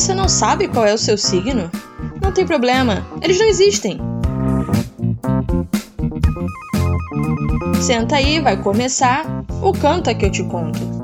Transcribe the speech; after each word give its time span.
Você 0.00 0.14
não 0.14 0.30
sabe 0.30 0.66
qual 0.66 0.86
é 0.86 0.94
o 0.94 0.98
seu 0.98 1.18
signo? 1.18 1.70
Não 2.22 2.32
tem 2.32 2.46
problema, 2.46 3.06
eles 3.20 3.38
não 3.38 3.46
existem. 3.46 4.00
Senta 7.82 8.16
aí, 8.16 8.40
vai 8.40 8.56
começar 8.56 9.26
o 9.62 9.74
Canta 9.74 10.14
que 10.14 10.24
eu 10.24 10.30
te 10.30 10.42
conto. 10.44 10.99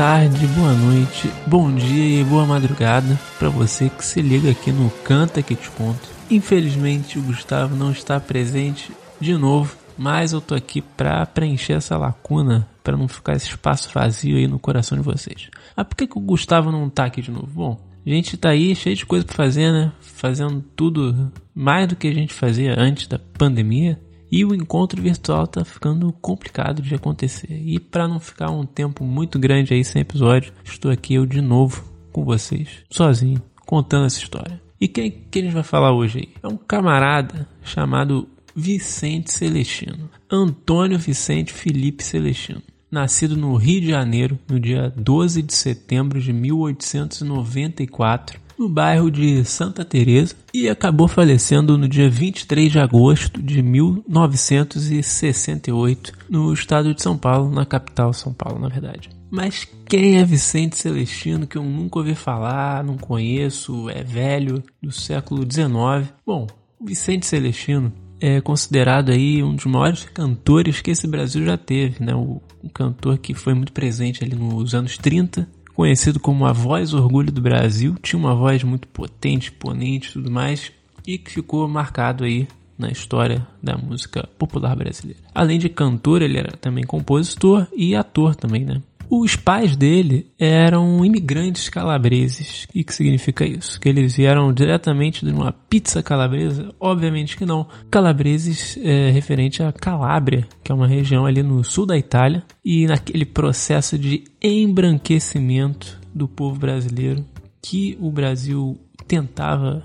Tarde, 0.00 0.46
boa 0.46 0.72
noite, 0.72 1.30
bom 1.46 1.70
dia 1.70 2.22
e 2.22 2.24
boa 2.24 2.46
madrugada 2.46 3.20
para 3.38 3.50
você 3.50 3.90
que 3.90 4.02
se 4.02 4.22
liga 4.22 4.50
aqui 4.50 4.72
no 4.72 4.88
Canta 5.04 5.42
que 5.42 5.54
te 5.54 5.68
conto. 5.72 6.08
Infelizmente 6.30 7.18
o 7.18 7.22
Gustavo 7.22 7.76
não 7.76 7.90
está 7.90 8.18
presente 8.18 8.92
de 9.20 9.36
novo, 9.36 9.76
mas 9.98 10.32
eu 10.32 10.40
tô 10.40 10.54
aqui 10.54 10.80
para 10.80 11.26
preencher 11.26 11.74
essa 11.74 11.98
lacuna, 11.98 12.66
para 12.82 12.96
não 12.96 13.06
ficar 13.06 13.36
esse 13.36 13.48
espaço 13.48 13.90
vazio 13.92 14.38
aí 14.38 14.46
no 14.46 14.58
coração 14.58 14.96
de 14.96 15.04
vocês. 15.04 15.50
Ah, 15.76 15.84
por 15.84 15.94
que, 15.94 16.06
que 16.06 16.16
o 16.16 16.22
Gustavo 16.22 16.72
não 16.72 16.88
tá 16.88 17.04
aqui 17.04 17.20
de 17.20 17.30
novo? 17.30 17.48
Bom, 17.48 17.78
a 18.06 18.08
gente 18.08 18.38
tá 18.38 18.48
aí 18.48 18.74
cheio 18.74 18.96
de 18.96 19.04
coisa 19.04 19.26
para 19.26 19.36
fazer, 19.36 19.70
né? 19.70 19.92
Fazendo 20.00 20.64
tudo 20.74 21.30
mais 21.54 21.86
do 21.86 21.94
que 21.94 22.08
a 22.08 22.14
gente 22.14 22.32
fazia 22.32 22.74
antes 22.74 23.06
da 23.06 23.18
pandemia. 23.18 24.00
E 24.30 24.44
o 24.44 24.54
encontro 24.54 25.02
virtual 25.02 25.46
tá 25.46 25.64
ficando 25.64 26.12
complicado 26.12 26.82
de 26.82 26.94
acontecer. 26.94 27.50
E 27.50 27.80
para 27.80 28.06
não 28.06 28.20
ficar 28.20 28.50
um 28.50 28.64
tempo 28.64 29.04
muito 29.04 29.38
grande 29.38 29.74
aí 29.74 29.84
sem 29.84 30.02
episódio, 30.02 30.52
estou 30.64 30.90
aqui 30.90 31.14
eu 31.14 31.26
de 31.26 31.40
novo 31.40 31.84
com 32.12 32.24
vocês, 32.24 32.68
sozinho, 32.90 33.42
contando 33.66 34.06
essa 34.06 34.18
história. 34.18 34.60
E 34.80 34.88
quem 34.88 35.10
que 35.10 35.40
a 35.40 35.42
gente 35.42 35.52
vai 35.52 35.62
falar 35.62 35.92
hoje 35.92 36.20
aí? 36.20 36.28
É 36.42 36.48
um 36.48 36.56
camarada 36.56 37.46
chamado 37.62 38.26
Vicente 38.54 39.32
Celestino. 39.32 40.08
Antônio 40.30 40.98
Vicente 40.98 41.52
Felipe 41.52 42.02
Celestino. 42.02 42.62
Nascido 42.90 43.36
no 43.36 43.54
Rio 43.56 43.80
de 43.80 43.90
Janeiro 43.90 44.38
no 44.48 44.58
dia 44.58 44.92
12 44.96 45.42
de 45.42 45.54
setembro 45.54 46.20
de 46.20 46.32
1894 46.32 48.40
no 48.60 48.68
bairro 48.68 49.10
de 49.10 49.42
Santa 49.42 49.82
Teresa 49.86 50.36
e 50.52 50.68
acabou 50.68 51.08
falecendo 51.08 51.78
no 51.78 51.88
dia 51.88 52.10
23 52.10 52.70
de 52.70 52.78
agosto 52.78 53.42
de 53.42 53.62
1968 53.62 56.12
no 56.28 56.52
estado 56.52 56.94
de 56.94 57.00
São 57.00 57.16
Paulo, 57.16 57.50
na 57.50 57.64
capital 57.64 58.12
São 58.12 58.34
Paulo, 58.34 58.58
na 58.58 58.68
verdade. 58.68 59.08
Mas 59.30 59.66
quem 59.86 60.18
é 60.18 60.24
Vicente 60.26 60.76
Celestino 60.76 61.46
que 61.46 61.56
eu 61.56 61.64
nunca 61.64 62.00
ouvi 62.00 62.14
falar, 62.14 62.84
não 62.84 62.98
conheço, 62.98 63.88
é 63.88 64.04
velho, 64.04 64.62
do 64.82 64.92
século 64.92 65.50
XIX? 65.50 66.12
Bom, 66.26 66.46
Vicente 66.84 67.24
Celestino 67.24 67.90
é 68.20 68.42
considerado 68.42 69.10
aí 69.10 69.42
um 69.42 69.54
dos 69.54 69.64
maiores 69.64 70.04
cantores 70.04 70.82
que 70.82 70.90
esse 70.90 71.06
Brasil 71.06 71.46
já 71.46 71.56
teve, 71.56 72.04
né? 72.04 72.14
O, 72.14 72.42
um 72.62 72.68
cantor 72.68 73.16
que 73.16 73.32
foi 73.32 73.54
muito 73.54 73.72
presente 73.72 74.22
ali 74.22 74.34
nos 74.34 74.74
anos 74.74 74.98
30 74.98 75.48
conhecido 75.80 76.20
como 76.20 76.44
a 76.44 76.52
voz 76.52 76.92
orgulho 76.92 77.32
do 77.32 77.40
Brasil, 77.40 77.96
tinha 78.02 78.20
uma 78.20 78.34
voz 78.34 78.62
muito 78.62 78.86
potente, 78.86 79.48
imponente 79.48 80.10
e 80.10 80.12
tudo 80.12 80.30
mais, 80.30 80.70
e 81.06 81.16
que 81.16 81.30
ficou 81.30 81.66
marcado 81.66 82.22
aí 82.22 82.46
na 82.78 82.90
história 82.90 83.46
da 83.62 83.78
música 83.78 84.28
popular 84.38 84.76
brasileira. 84.76 85.22
Além 85.34 85.58
de 85.58 85.70
cantor, 85.70 86.20
ele 86.20 86.36
era 86.36 86.54
também 86.58 86.84
compositor 86.84 87.66
e 87.74 87.96
ator 87.96 88.36
também, 88.36 88.62
né? 88.62 88.82
Os 89.10 89.34
pais 89.34 89.74
dele 89.74 90.30
eram 90.38 91.04
imigrantes 91.04 91.68
calabreses. 91.68 92.68
E 92.72 92.84
que 92.84 92.94
significa 92.94 93.44
isso? 93.44 93.80
Que 93.80 93.88
eles 93.88 94.14
vieram 94.14 94.52
diretamente 94.52 95.26
de 95.26 95.32
uma 95.32 95.50
pizza 95.50 96.00
calabresa? 96.00 96.72
Obviamente 96.78 97.36
que 97.36 97.44
não. 97.44 97.66
Calabreses 97.90 98.78
é 98.80 99.10
referente 99.10 99.64
a 99.64 99.72
Calábria, 99.72 100.46
que 100.62 100.70
é 100.70 100.74
uma 100.74 100.86
região 100.86 101.26
ali 101.26 101.42
no 101.42 101.64
sul 101.64 101.86
da 101.86 101.98
Itália, 101.98 102.44
e 102.64 102.86
naquele 102.86 103.24
processo 103.24 103.98
de 103.98 104.22
embranquecimento 104.40 105.98
do 106.14 106.28
povo 106.28 106.60
brasileiro 106.60 107.24
que 107.60 107.98
o 108.00 108.12
Brasil 108.12 108.78
tentava 109.08 109.84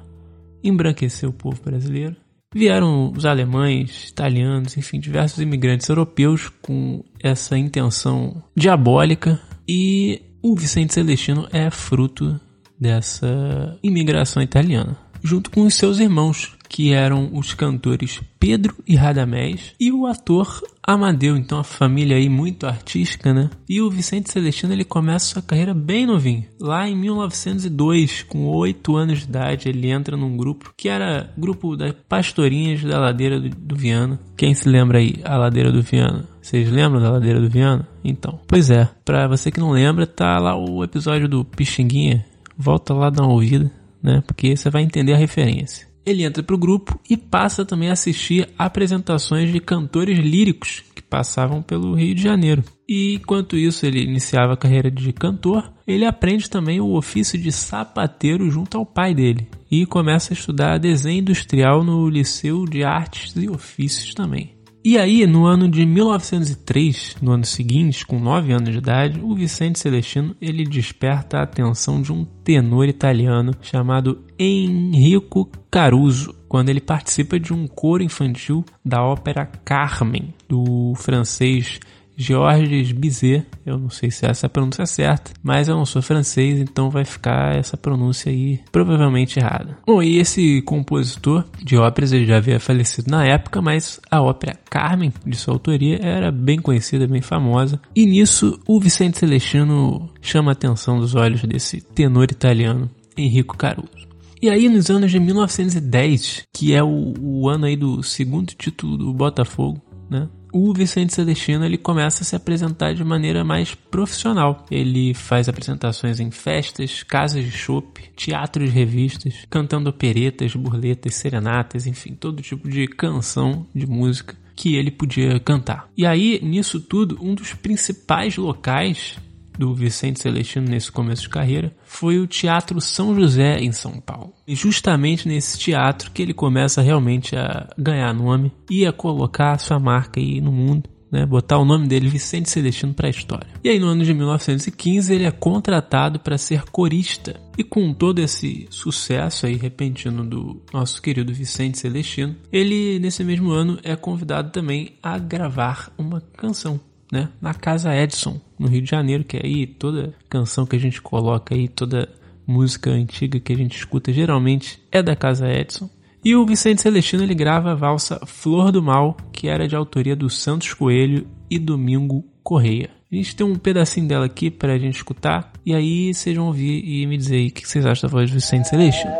embranquecer 0.63 1.27
o 1.27 1.33
povo 1.33 1.59
brasileiro 1.63 2.15
Vieram 2.55 3.11
os 3.11 3.25
alemães, 3.25 4.07
italianos, 4.07 4.77
enfim, 4.77 4.97
diversos 4.97 5.39
imigrantes 5.39 5.89
europeus 5.89 6.49
com 6.61 7.03
essa 7.21 7.57
intenção 7.57 8.41
diabólica. 8.55 9.41
E 9.67 10.21
o 10.41 10.55
Vicente 10.55 10.93
Celestino 10.93 11.49
é 11.51 11.69
fruto 11.69 12.39
dessa 12.79 13.77
imigração 13.83 14.41
italiana, 14.41 14.97
junto 15.21 15.51
com 15.51 15.63
os 15.63 15.73
seus 15.73 15.99
irmãos, 15.99 16.54
que 16.75 16.91
eram 16.91 17.29
os 17.31 17.53
cantores 17.53 18.19
Pedro 18.37 18.75
e 18.85 18.97
Radamés 18.97 19.73
e 19.79 19.93
o 19.93 20.05
ator 20.05 20.61
Amadeu, 20.85 21.37
então 21.37 21.57
a 21.57 21.63
família 21.63 22.17
aí 22.17 22.27
muito 22.27 22.67
artística, 22.67 23.33
né? 23.33 23.49
E 23.67 23.81
o 23.81 23.89
Vicente 23.89 24.29
Celestino 24.29 24.73
ele 24.73 24.83
começa 24.83 25.25
sua 25.25 25.41
carreira 25.41 25.73
bem 25.73 26.05
novinho. 26.05 26.43
Lá 26.59 26.85
em 26.85 26.93
1902, 26.93 28.23
com 28.23 28.47
8 28.47 28.93
anos 28.93 29.19
de 29.19 29.23
idade, 29.23 29.69
ele 29.69 29.89
entra 29.89 30.17
num 30.17 30.35
grupo 30.35 30.73
que 30.75 30.89
era 30.89 31.33
grupo 31.37 31.77
das 31.77 31.93
pastorinhas 32.09 32.83
da 32.83 32.99
Ladeira 32.99 33.39
do, 33.39 33.49
do 33.49 33.75
Viana. 33.77 34.19
Quem 34.35 34.53
se 34.53 34.67
lembra 34.67 34.99
aí, 34.99 35.15
a 35.23 35.37
Ladeira 35.37 35.71
do 35.71 35.81
Viana? 35.81 36.27
Vocês 36.41 36.69
lembram 36.69 37.01
da 37.01 37.09
Ladeira 37.09 37.39
do 37.39 37.49
Viana? 37.49 37.87
Então, 38.03 38.37
pois 38.45 38.69
é, 38.69 38.89
para 39.05 39.29
você 39.29 39.49
que 39.49 39.61
não 39.61 39.71
lembra, 39.71 40.05
tá 40.05 40.37
lá 40.39 40.57
o 40.57 40.83
episódio 40.83 41.29
do 41.29 41.45
Pixinguinha. 41.45 42.25
Volta 42.57 42.93
lá 42.93 43.09
dar 43.09 43.23
uma 43.23 43.31
ouvida, 43.31 43.71
né? 44.03 44.21
Porque 44.27 44.57
você 44.57 44.69
vai 44.69 44.83
entender 44.83 45.13
a 45.13 45.17
referência 45.17 45.94
ele 46.05 46.23
entra 46.23 46.43
para 46.43 46.55
o 46.55 46.59
grupo 46.59 46.99
e 47.09 47.17
passa 47.17 47.65
também 47.65 47.89
a 47.89 47.93
assistir 47.93 48.49
apresentações 48.57 49.51
de 49.51 49.59
cantores 49.59 50.19
líricos 50.19 50.83
que 50.93 51.01
passavam 51.01 51.61
pelo 51.61 51.95
Rio 51.95 52.13
de 52.13 52.21
Janeiro. 52.21 52.63
E 52.87 53.15
enquanto 53.15 53.57
isso 53.57 53.85
ele 53.85 54.03
iniciava 54.03 54.53
a 54.53 54.57
carreira 54.57 54.91
de 54.91 55.11
cantor, 55.11 55.71
ele 55.87 56.05
aprende 56.05 56.49
também 56.49 56.79
o 56.79 56.93
ofício 56.93 57.39
de 57.39 57.51
sapateiro 57.51 58.49
junto 58.49 58.77
ao 58.77 58.85
pai 58.85 59.15
dele 59.15 59.47
e 59.71 59.85
começa 59.85 60.31
a 60.31 60.35
estudar 60.35 60.77
desenho 60.77 61.19
industrial 61.19 61.83
no 61.83 62.07
Liceu 62.07 62.65
de 62.65 62.83
Artes 62.83 63.33
e 63.35 63.49
Ofícios 63.49 64.13
também. 64.13 64.54
E 64.87 64.99
aí, 64.99 65.25
no 65.25 65.47
ano 65.47 65.67
de 65.67 65.83
1903, 65.83 67.17
no 67.19 67.31
ano 67.31 67.43
seguinte, 67.43 68.05
com 68.05 68.19
9 68.19 68.53
anos 68.53 68.69
de 68.69 68.77
idade, 68.77 69.19
o 69.19 69.33
Vicente 69.33 69.79
Celestino 69.79 70.35
ele 70.39 70.63
desperta 70.63 71.39
a 71.39 71.41
atenção 71.41 72.03
de 72.03 72.13
um 72.13 72.23
tenor 72.23 72.87
italiano 72.87 73.51
chamado 73.63 74.23
Enrico 74.37 75.49
Caruso, 75.71 76.35
quando 76.47 76.69
ele 76.69 76.79
participa 76.79 77.39
de 77.39 77.51
um 77.51 77.65
coro 77.65 78.03
infantil 78.03 78.63
da 78.85 79.03
ópera 79.03 79.47
Carmen, 79.65 80.31
do 80.47 80.93
francês 80.97 81.79
Georges 82.17 82.91
Bizet, 82.91 83.45
eu 83.65 83.77
não 83.77 83.89
sei 83.89 84.09
se 84.09 84.25
essa 84.25 84.45
é 84.45 84.47
a 84.47 84.49
pronúncia 84.49 84.85
certa, 84.85 85.31
mas 85.43 85.67
eu 85.67 85.75
não 85.75 85.85
sou 85.85 86.01
francês, 86.01 86.59
então 86.59 86.89
vai 86.89 87.05
ficar 87.05 87.55
essa 87.55 87.77
pronúncia 87.77 88.31
aí 88.31 88.59
provavelmente 88.71 89.39
errada. 89.39 89.77
Bom, 89.85 90.01
e 90.01 90.17
esse 90.17 90.61
compositor 90.61 91.45
de 91.63 91.77
óperas 91.77 92.13
ele 92.13 92.25
já 92.25 92.37
havia 92.37 92.59
falecido 92.59 93.09
na 93.09 93.25
época, 93.25 93.61
mas 93.61 93.99
a 94.09 94.21
ópera 94.21 94.57
Carmen, 94.69 95.13
de 95.25 95.35
sua 95.35 95.53
autoria, 95.53 95.99
era 96.01 96.31
bem 96.31 96.59
conhecida, 96.59 97.07
bem 97.07 97.21
famosa, 97.21 97.79
e 97.95 98.05
nisso 98.05 98.59
o 98.67 98.79
Vicente 98.79 99.17
Celestino 99.17 100.09
chama 100.21 100.51
a 100.51 100.53
atenção 100.53 100.99
dos 100.99 101.15
olhos 101.15 101.41
desse 101.43 101.81
tenor 101.81 102.31
italiano, 102.31 102.89
Enrico 103.17 103.57
Caruso. 103.57 104.05
E 104.41 104.49
aí, 104.49 104.69
nos 104.69 104.89
anos 104.89 105.11
de 105.11 105.19
1910, 105.19 106.43
que 106.53 106.73
é 106.73 106.83
o, 106.83 107.13
o 107.19 107.49
ano 107.49 107.65
aí 107.65 107.75
do 107.75 108.03
segundo 108.03 108.53
título 108.53 108.97
do 108.97 109.13
Botafogo, 109.13 109.81
né? 110.09 110.27
O 110.57 110.73
Vicente 110.73 111.13
Celestino 111.13 111.65
ele 111.65 111.77
começa 111.77 112.23
a 112.23 112.25
se 112.25 112.33
apresentar 112.33 112.93
de 112.93 113.03
maneira 113.03 113.43
mais 113.43 113.75
profissional. 113.75 114.65
Ele 114.71 115.13
faz 115.13 115.49
apresentações 115.49 116.21
em 116.21 116.31
festas, 116.31 117.03
casas 117.03 117.43
de 117.43 117.51
chopp, 117.51 118.01
teatros 118.15 118.71
revistas, 118.71 119.45
cantando 119.49 119.89
operetas, 119.89 120.55
burletas, 120.55 121.15
serenatas, 121.15 121.85
enfim, 121.85 122.15
todo 122.15 122.41
tipo 122.41 122.69
de 122.69 122.87
canção 122.87 123.67
de 123.75 123.85
música 123.85 124.37
que 124.55 124.77
ele 124.77 124.91
podia 124.91 125.37
cantar. 125.41 125.89
E 125.97 126.05
aí, 126.05 126.39
nisso 126.41 126.79
tudo, 126.79 127.19
um 127.21 127.35
dos 127.35 127.53
principais 127.53 128.37
locais 128.37 129.17
do 129.57 129.73
Vicente 129.73 130.21
Celestino 130.21 130.67
nesse 130.67 130.91
começo 130.91 131.23
de 131.23 131.29
carreira 131.29 131.75
foi 131.83 132.19
o 132.19 132.27
Teatro 132.27 132.79
São 132.81 133.15
José 133.15 133.57
em 133.59 133.71
São 133.71 133.99
Paulo. 133.99 134.33
E 134.47 134.55
justamente 134.55 135.27
nesse 135.27 135.57
teatro 135.57 136.11
que 136.11 136.21
ele 136.21 136.33
começa 136.33 136.81
realmente 136.81 137.35
a 137.35 137.69
ganhar 137.77 138.13
nome 138.13 138.51
e 138.69 138.85
a 138.85 138.91
colocar 138.91 139.51
a 139.53 139.57
sua 139.57 139.79
marca 139.79 140.19
aí 140.19 140.41
no 140.41 140.51
mundo. 140.51 140.89
né, 141.11 141.25
botar 141.25 141.57
o 141.57 141.65
nome 141.65 141.87
dele, 141.87 142.09
Vicente 142.09 142.49
Celestino, 142.49 142.93
para 142.93 143.07
a 143.07 143.09
história. 143.09 143.47
E 143.63 143.69
aí, 143.69 143.79
no 143.79 143.87
ano 143.87 144.03
de 144.03 144.13
1915, 144.13 145.13
ele 145.13 145.23
é 145.23 145.31
contratado 145.31 146.19
para 146.19 146.37
ser 146.37 146.63
corista. 146.63 147.39
E 147.57 147.63
com 147.63 147.93
todo 147.93 148.19
esse 148.19 148.67
sucesso 148.69 149.45
aí 149.45 149.55
repentino 149.55 150.25
do 150.25 150.61
nosso 150.73 151.01
querido 151.01 151.33
Vicente 151.33 151.77
Celestino, 151.77 152.35
ele, 152.51 152.99
nesse 152.99 153.23
mesmo 153.23 153.51
ano, 153.51 153.79
é 153.81 153.95
convidado 153.95 154.51
também 154.51 154.93
a 155.01 155.17
gravar 155.17 155.89
uma 155.97 156.19
canção. 156.19 156.81
Né, 157.11 157.29
na 157.39 157.53
Casa 157.53 157.95
Edson, 157.95 158.41
no 158.57 158.67
Rio 158.67 158.81
de 158.81 158.89
Janeiro, 158.89 159.23
que 159.23 159.37
é 159.37 159.41
aí 159.43 159.67
toda 159.67 160.15
canção 160.27 160.65
que 160.65 160.75
a 160.75 160.79
gente 160.79 161.01
coloca 161.01 161.53
aí, 161.53 161.67
toda 161.67 162.09
música 162.47 162.89
antiga 162.89 163.39
que 163.39 163.53
a 163.53 163.55
gente 163.55 163.77
escuta 163.77 164.11
geralmente 164.11 164.81
é 164.91 165.01
da 165.03 165.15
Casa 165.15 165.47
Edson. 165.47 165.89
E 166.23 166.35
o 166.35 166.45
Vicente 166.45 166.81
Celestino 166.81 167.21
ele 167.21 167.35
grava 167.35 167.71
a 167.71 167.75
valsa 167.75 168.19
Flor 168.25 168.71
do 168.71 168.81
Mal, 168.81 169.15
que 169.31 169.47
era 169.47 169.67
de 169.67 169.75
autoria 169.75 170.15
do 170.15 170.27
Santos 170.27 170.73
Coelho 170.73 171.27
e 171.47 171.59
Domingo 171.59 172.23
Correia. 172.41 172.89
A 173.11 173.15
gente 173.15 173.35
tem 173.35 173.45
um 173.45 173.55
pedacinho 173.55 174.07
dela 174.07 174.25
aqui 174.25 174.49
para 174.49 174.73
a 174.73 174.77
gente 174.79 174.95
escutar, 174.95 175.53
e 175.63 175.75
aí 175.75 176.11
vocês 176.11 176.35
vão 176.35 176.47
ouvir 176.47 176.83
e 176.83 177.05
me 177.05 177.15
dizer 177.15 177.35
aí 177.35 177.47
o 177.49 177.51
que 177.51 177.67
vocês 177.67 177.85
acham 177.85 178.09
da 178.09 178.11
voz 178.11 178.31
do 178.31 178.33
Vicente 178.33 178.67
Celestino. 178.67 179.13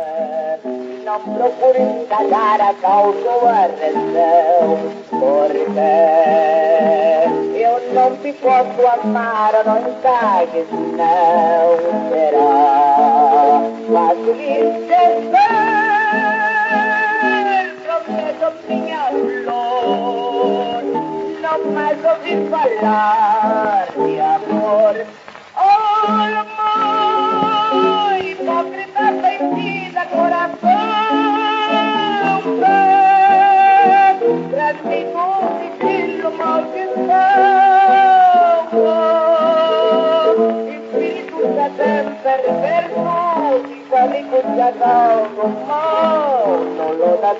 Não 1.04 1.20
procure 1.20 1.78
a 2.10 2.74
causa 2.74 3.18
ou 3.18 3.46
a 3.46 3.62
razão, 3.62 4.78
porque 5.08 6.46
não 7.92 8.16
te 8.16 8.32
posso 8.34 8.86
amar, 8.86 9.52
não 9.64 9.78
indagues, 9.78 10.66
não 10.72 11.76
será 12.10 13.60
fácil 13.92 14.34
entender 14.40 15.86
minha 18.68 19.06
flor, 19.44 20.82
não 21.40 21.58
mais 21.72 21.98
ouvi 22.04 22.48
falar 22.50 23.86
de 23.92 24.20
amor. 24.20 25.06
Oh, 25.56 26.06
amor, 26.42 28.12
hipócrita 28.22 29.04
vendida, 29.22 30.02
coração, 30.06 30.58
gratidão, 34.50 35.34
sigilo, 35.60 36.30
maldição. 36.36 37.65
Espírito 40.86 41.36
não 46.76 46.92
lo 46.92 47.16
das 47.22 47.38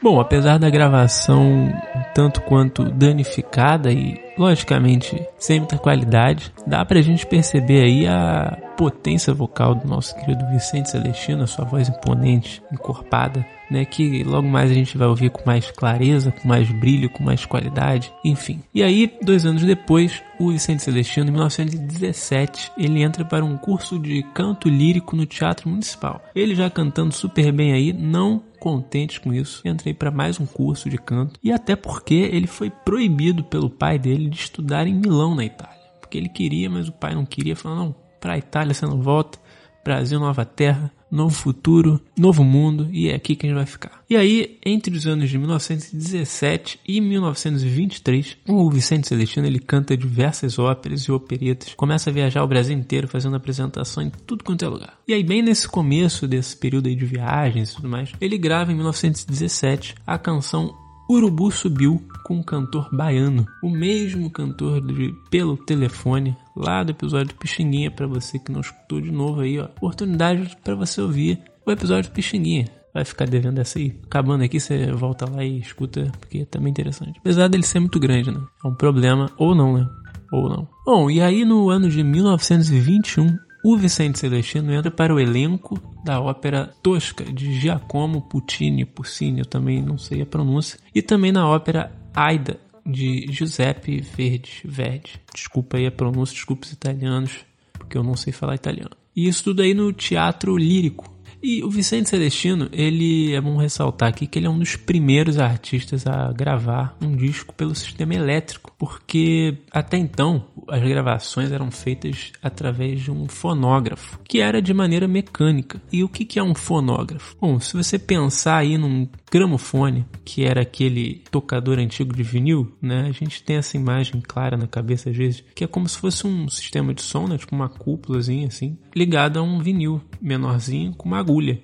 Bom, 0.00 0.20
apesar 0.20 0.58
da 0.58 0.68
gravação 0.68 1.72
tanto 2.14 2.42
quanto 2.42 2.84
danificada 2.84 3.90
e 3.90 4.20
logicamente 4.36 5.26
sem 5.38 5.60
muita 5.60 5.78
qualidade, 5.78 6.52
dá 6.66 6.84
pra 6.84 7.00
gente 7.00 7.26
perceber 7.26 7.82
aí 7.82 8.06
a 8.06 8.54
potência 8.76 9.32
vocal 9.32 9.74
do 9.74 9.88
nosso 9.88 10.14
querido 10.16 10.46
Vicente 10.48 10.90
Celestino, 10.90 11.44
a 11.44 11.46
sua 11.46 11.64
voz 11.64 11.88
imponente, 11.88 12.62
encorpada, 12.70 13.46
né, 13.70 13.84
que 13.84 14.22
logo 14.24 14.48
mais 14.48 14.70
a 14.70 14.74
gente 14.74 14.96
vai 14.96 15.08
ouvir 15.08 15.30
com 15.30 15.42
mais 15.44 15.70
clareza, 15.70 16.32
com 16.32 16.46
mais 16.46 16.70
brilho, 16.70 17.10
com 17.10 17.22
mais 17.22 17.44
qualidade, 17.44 18.12
enfim. 18.24 18.60
E 18.74 18.82
aí, 18.82 19.12
dois 19.22 19.46
anos 19.46 19.62
depois, 19.62 20.22
o 20.38 20.50
Vicente 20.50 20.82
Celestino, 20.82 21.28
em 21.28 21.32
1917, 21.32 22.72
ele 22.76 23.02
entra 23.02 23.24
para 23.24 23.44
um 23.44 23.56
curso 23.56 23.98
de 23.98 24.22
canto 24.34 24.68
lírico 24.68 25.16
no 25.16 25.26
Teatro 25.26 25.68
Municipal. 25.68 26.22
Ele 26.34 26.54
já 26.54 26.68
cantando 26.68 27.14
super 27.14 27.52
bem 27.52 27.72
aí, 27.72 27.92
não 27.92 28.42
contente 28.58 29.20
com 29.20 29.32
isso, 29.32 29.60
entrei 29.66 29.92
para 29.92 30.10
mais 30.10 30.40
um 30.40 30.46
curso 30.46 30.88
de 30.88 30.96
canto 30.96 31.38
e 31.42 31.52
até 31.52 31.76
porque 31.76 32.14
ele 32.14 32.46
foi 32.46 32.70
proibido 32.70 33.44
pelo 33.44 33.68
pai 33.68 33.98
dele 33.98 34.30
de 34.30 34.38
estudar 34.38 34.86
em 34.86 34.94
Milão, 34.94 35.34
na 35.34 35.44
Itália. 35.44 35.74
Porque 36.00 36.16
ele 36.16 36.30
queria, 36.30 36.70
mas 36.70 36.88
o 36.88 36.92
pai 36.92 37.14
não 37.14 37.26
queria, 37.26 37.54
falou: 37.54 37.76
não, 37.76 37.94
para 38.18 38.32
a 38.32 38.38
Itália 38.38 38.72
você 38.72 38.86
não 38.86 39.02
volta, 39.02 39.38
Brasil, 39.84 40.18
nova 40.18 40.44
terra, 40.44 40.90
novo 41.10 41.34
futuro, 41.34 42.00
novo 42.18 42.42
mundo 42.42 42.88
e 42.90 43.08
é 43.08 43.14
aqui 43.14 43.36
que 43.36 43.46
a 43.46 43.48
gente 43.48 43.56
vai 43.56 43.66
ficar. 43.66 44.02
E 44.10 44.16
aí, 44.16 44.58
entre 44.64 44.96
os 44.96 45.06
anos 45.06 45.30
de 45.30 45.38
1917 45.38 46.80
e 46.86 47.00
1923, 47.00 48.38
o 48.48 48.68
Vicente 48.70 49.06
Celestino 49.06 49.46
ele 49.46 49.60
canta 49.60 49.96
diversas 49.96 50.58
óperas 50.58 51.02
e 51.02 51.12
operetas, 51.12 51.74
começa 51.74 52.10
a 52.10 52.12
viajar 52.12 52.42
o 52.42 52.48
Brasil 52.48 52.76
inteiro 52.76 53.06
fazendo 53.06 53.36
apresentação 53.36 54.02
em 54.02 54.10
tudo 54.10 54.42
quanto 54.42 54.64
é 54.64 54.68
lugar. 54.68 54.98
E 55.06 55.14
aí, 55.14 55.22
bem 55.22 55.42
nesse 55.42 55.68
começo 55.68 56.26
desse 56.26 56.56
período 56.56 56.88
aí 56.88 56.96
de 56.96 57.04
viagens 57.04 57.70
e 57.70 57.76
tudo 57.76 57.88
mais, 57.88 58.10
ele 58.20 58.36
grava 58.36 58.72
em 58.72 58.74
1917 58.74 59.94
a 60.06 60.18
canção 60.18 60.74
Urubu 61.08 61.50
Subiu 61.50 62.02
com 62.24 62.38
um 62.38 62.42
cantor 62.42 62.88
baiano, 62.90 63.46
o 63.62 63.68
mesmo 63.68 64.30
cantor 64.30 64.80
de 64.80 65.14
Pelo 65.30 65.56
Telefone, 65.56 66.34
lá 66.54 66.82
do 66.82 66.90
episódio 66.90 67.28
do 67.28 67.34
Pixinguinha, 67.34 67.90
para 67.90 68.06
você 68.06 68.38
que 68.38 68.52
não 68.52 68.60
escutou 68.60 69.00
de 69.00 69.10
novo 69.10 69.40
aí, 69.40 69.58
ó. 69.58 69.64
Oportunidade 69.64 70.56
para 70.62 70.74
você 70.74 71.00
ouvir 71.00 71.42
o 71.66 71.70
episódio 71.70 72.10
do 72.10 72.14
Pixinguinha. 72.14 72.66
Vai 72.92 73.04
ficar 73.04 73.26
devendo 73.26 73.58
essa 73.58 73.78
aí. 73.78 73.98
Acabando 74.04 74.44
aqui, 74.44 74.60
você 74.60 74.92
volta 74.92 75.28
lá 75.28 75.44
e 75.44 75.58
escuta, 75.58 76.12
porque 76.20 76.38
é 76.38 76.44
também 76.44 76.70
interessante. 76.70 77.18
Apesar 77.18 77.48
dele 77.48 77.64
ser 77.64 77.80
muito 77.80 77.98
grande, 77.98 78.30
né? 78.30 78.40
É 78.64 78.68
um 78.68 78.74
problema, 78.74 79.30
ou 79.36 79.54
não, 79.54 79.74
né? 79.74 79.88
Ou 80.32 80.48
não. 80.48 80.68
Bom, 80.86 81.10
e 81.10 81.20
aí 81.20 81.44
no 81.44 81.70
ano 81.70 81.88
de 81.88 82.04
1921, 82.04 83.36
o 83.64 83.76
Vicente 83.76 84.18
Celestino 84.18 84.72
entra 84.72 84.90
para 84.90 85.12
o 85.12 85.18
elenco 85.18 85.80
da 86.04 86.20
ópera 86.20 86.70
Tosca 86.82 87.24
de 87.24 87.58
Giacomo 87.58 88.22
Puccini, 88.28 88.84
Puccini, 88.84 89.40
eu 89.40 89.46
também 89.46 89.82
não 89.82 89.96
sei 89.96 90.22
a 90.22 90.26
pronúncia, 90.26 90.78
e 90.94 91.00
também 91.00 91.32
na 91.32 91.48
ópera 91.48 91.90
Aida 92.14 92.60
de 92.84 93.26
Giuseppe 93.30 94.00
Verdi, 94.00 94.62
Verdi. 94.64 95.20
Desculpa 95.34 95.76
aí 95.76 95.86
a 95.86 95.92
pronúncia, 95.92 96.34
desculpa 96.34 96.66
os 96.66 96.72
italianos, 96.72 97.44
porque 97.72 97.96
eu 97.96 98.02
não 98.02 98.16
sei 98.16 98.32
falar 98.32 98.54
italiano. 98.54 98.96
E 99.14 99.28
isso 99.28 99.44
tudo 99.44 99.62
aí 99.62 99.74
no 99.74 99.92
Teatro 99.92 100.56
Lírico, 100.56 101.13
e 101.44 101.62
o 101.62 101.68
Vicente 101.68 102.08
Celestino, 102.08 102.70
ele 102.72 103.34
é 103.34 103.40
bom 103.40 103.58
ressaltar 103.58 104.08
aqui 104.08 104.26
que 104.26 104.38
ele 104.38 104.46
é 104.46 104.50
um 104.50 104.58
dos 104.58 104.76
primeiros 104.76 105.38
artistas 105.38 106.06
a 106.06 106.32
gravar 106.32 106.96
um 107.02 107.14
disco 107.14 107.52
pelo 107.54 107.74
sistema 107.74 108.14
elétrico, 108.14 108.72
porque 108.78 109.58
até 109.70 109.98
então 109.98 110.46
as 110.66 110.82
gravações 110.82 111.52
eram 111.52 111.70
feitas 111.70 112.32
através 112.42 113.02
de 113.02 113.10
um 113.10 113.28
fonógrafo, 113.28 114.18
que 114.26 114.40
era 114.40 114.62
de 114.62 114.72
maneira 114.72 115.06
mecânica. 115.06 115.82
E 115.92 116.02
o 116.02 116.08
que 116.08 116.38
é 116.38 116.42
um 116.42 116.54
fonógrafo? 116.54 117.36
Bom, 117.38 117.60
se 117.60 117.76
você 117.76 117.98
pensar 117.98 118.56
aí 118.56 118.78
num 118.78 119.06
gramofone, 119.30 120.06
que 120.24 120.44
era 120.44 120.62
aquele 120.62 121.22
tocador 121.30 121.78
antigo 121.78 122.14
de 122.14 122.22
vinil, 122.22 122.72
né? 122.80 123.06
A 123.08 123.12
gente 123.12 123.42
tem 123.42 123.56
essa 123.56 123.76
imagem 123.76 124.22
clara 124.26 124.56
na 124.56 124.66
cabeça 124.66 125.10
às 125.10 125.16
vezes, 125.16 125.44
que 125.54 125.64
é 125.64 125.66
como 125.66 125.86
se 125.88 125.98
fosse 125.98 126.26
um 126.26 126.48
sistema 126.48 126.94
de 126.94 127.02
som, 127.02 127.26
né? 127.26 127.36
Tipo 127.36 127.54
uma 127.54 127.68
cúpulazinha 127.68 128.46
assim, 128.46 128.78
ligado 128.96 129.38
a 129.38 129.42
um 129.42 129.58
vinil 129.58 130.00
menorzinho 130.22 130.94
com 130.94 131.08
uma 131.08 131.18
agulha 131.18 131.33
agulha. 131.34 131.58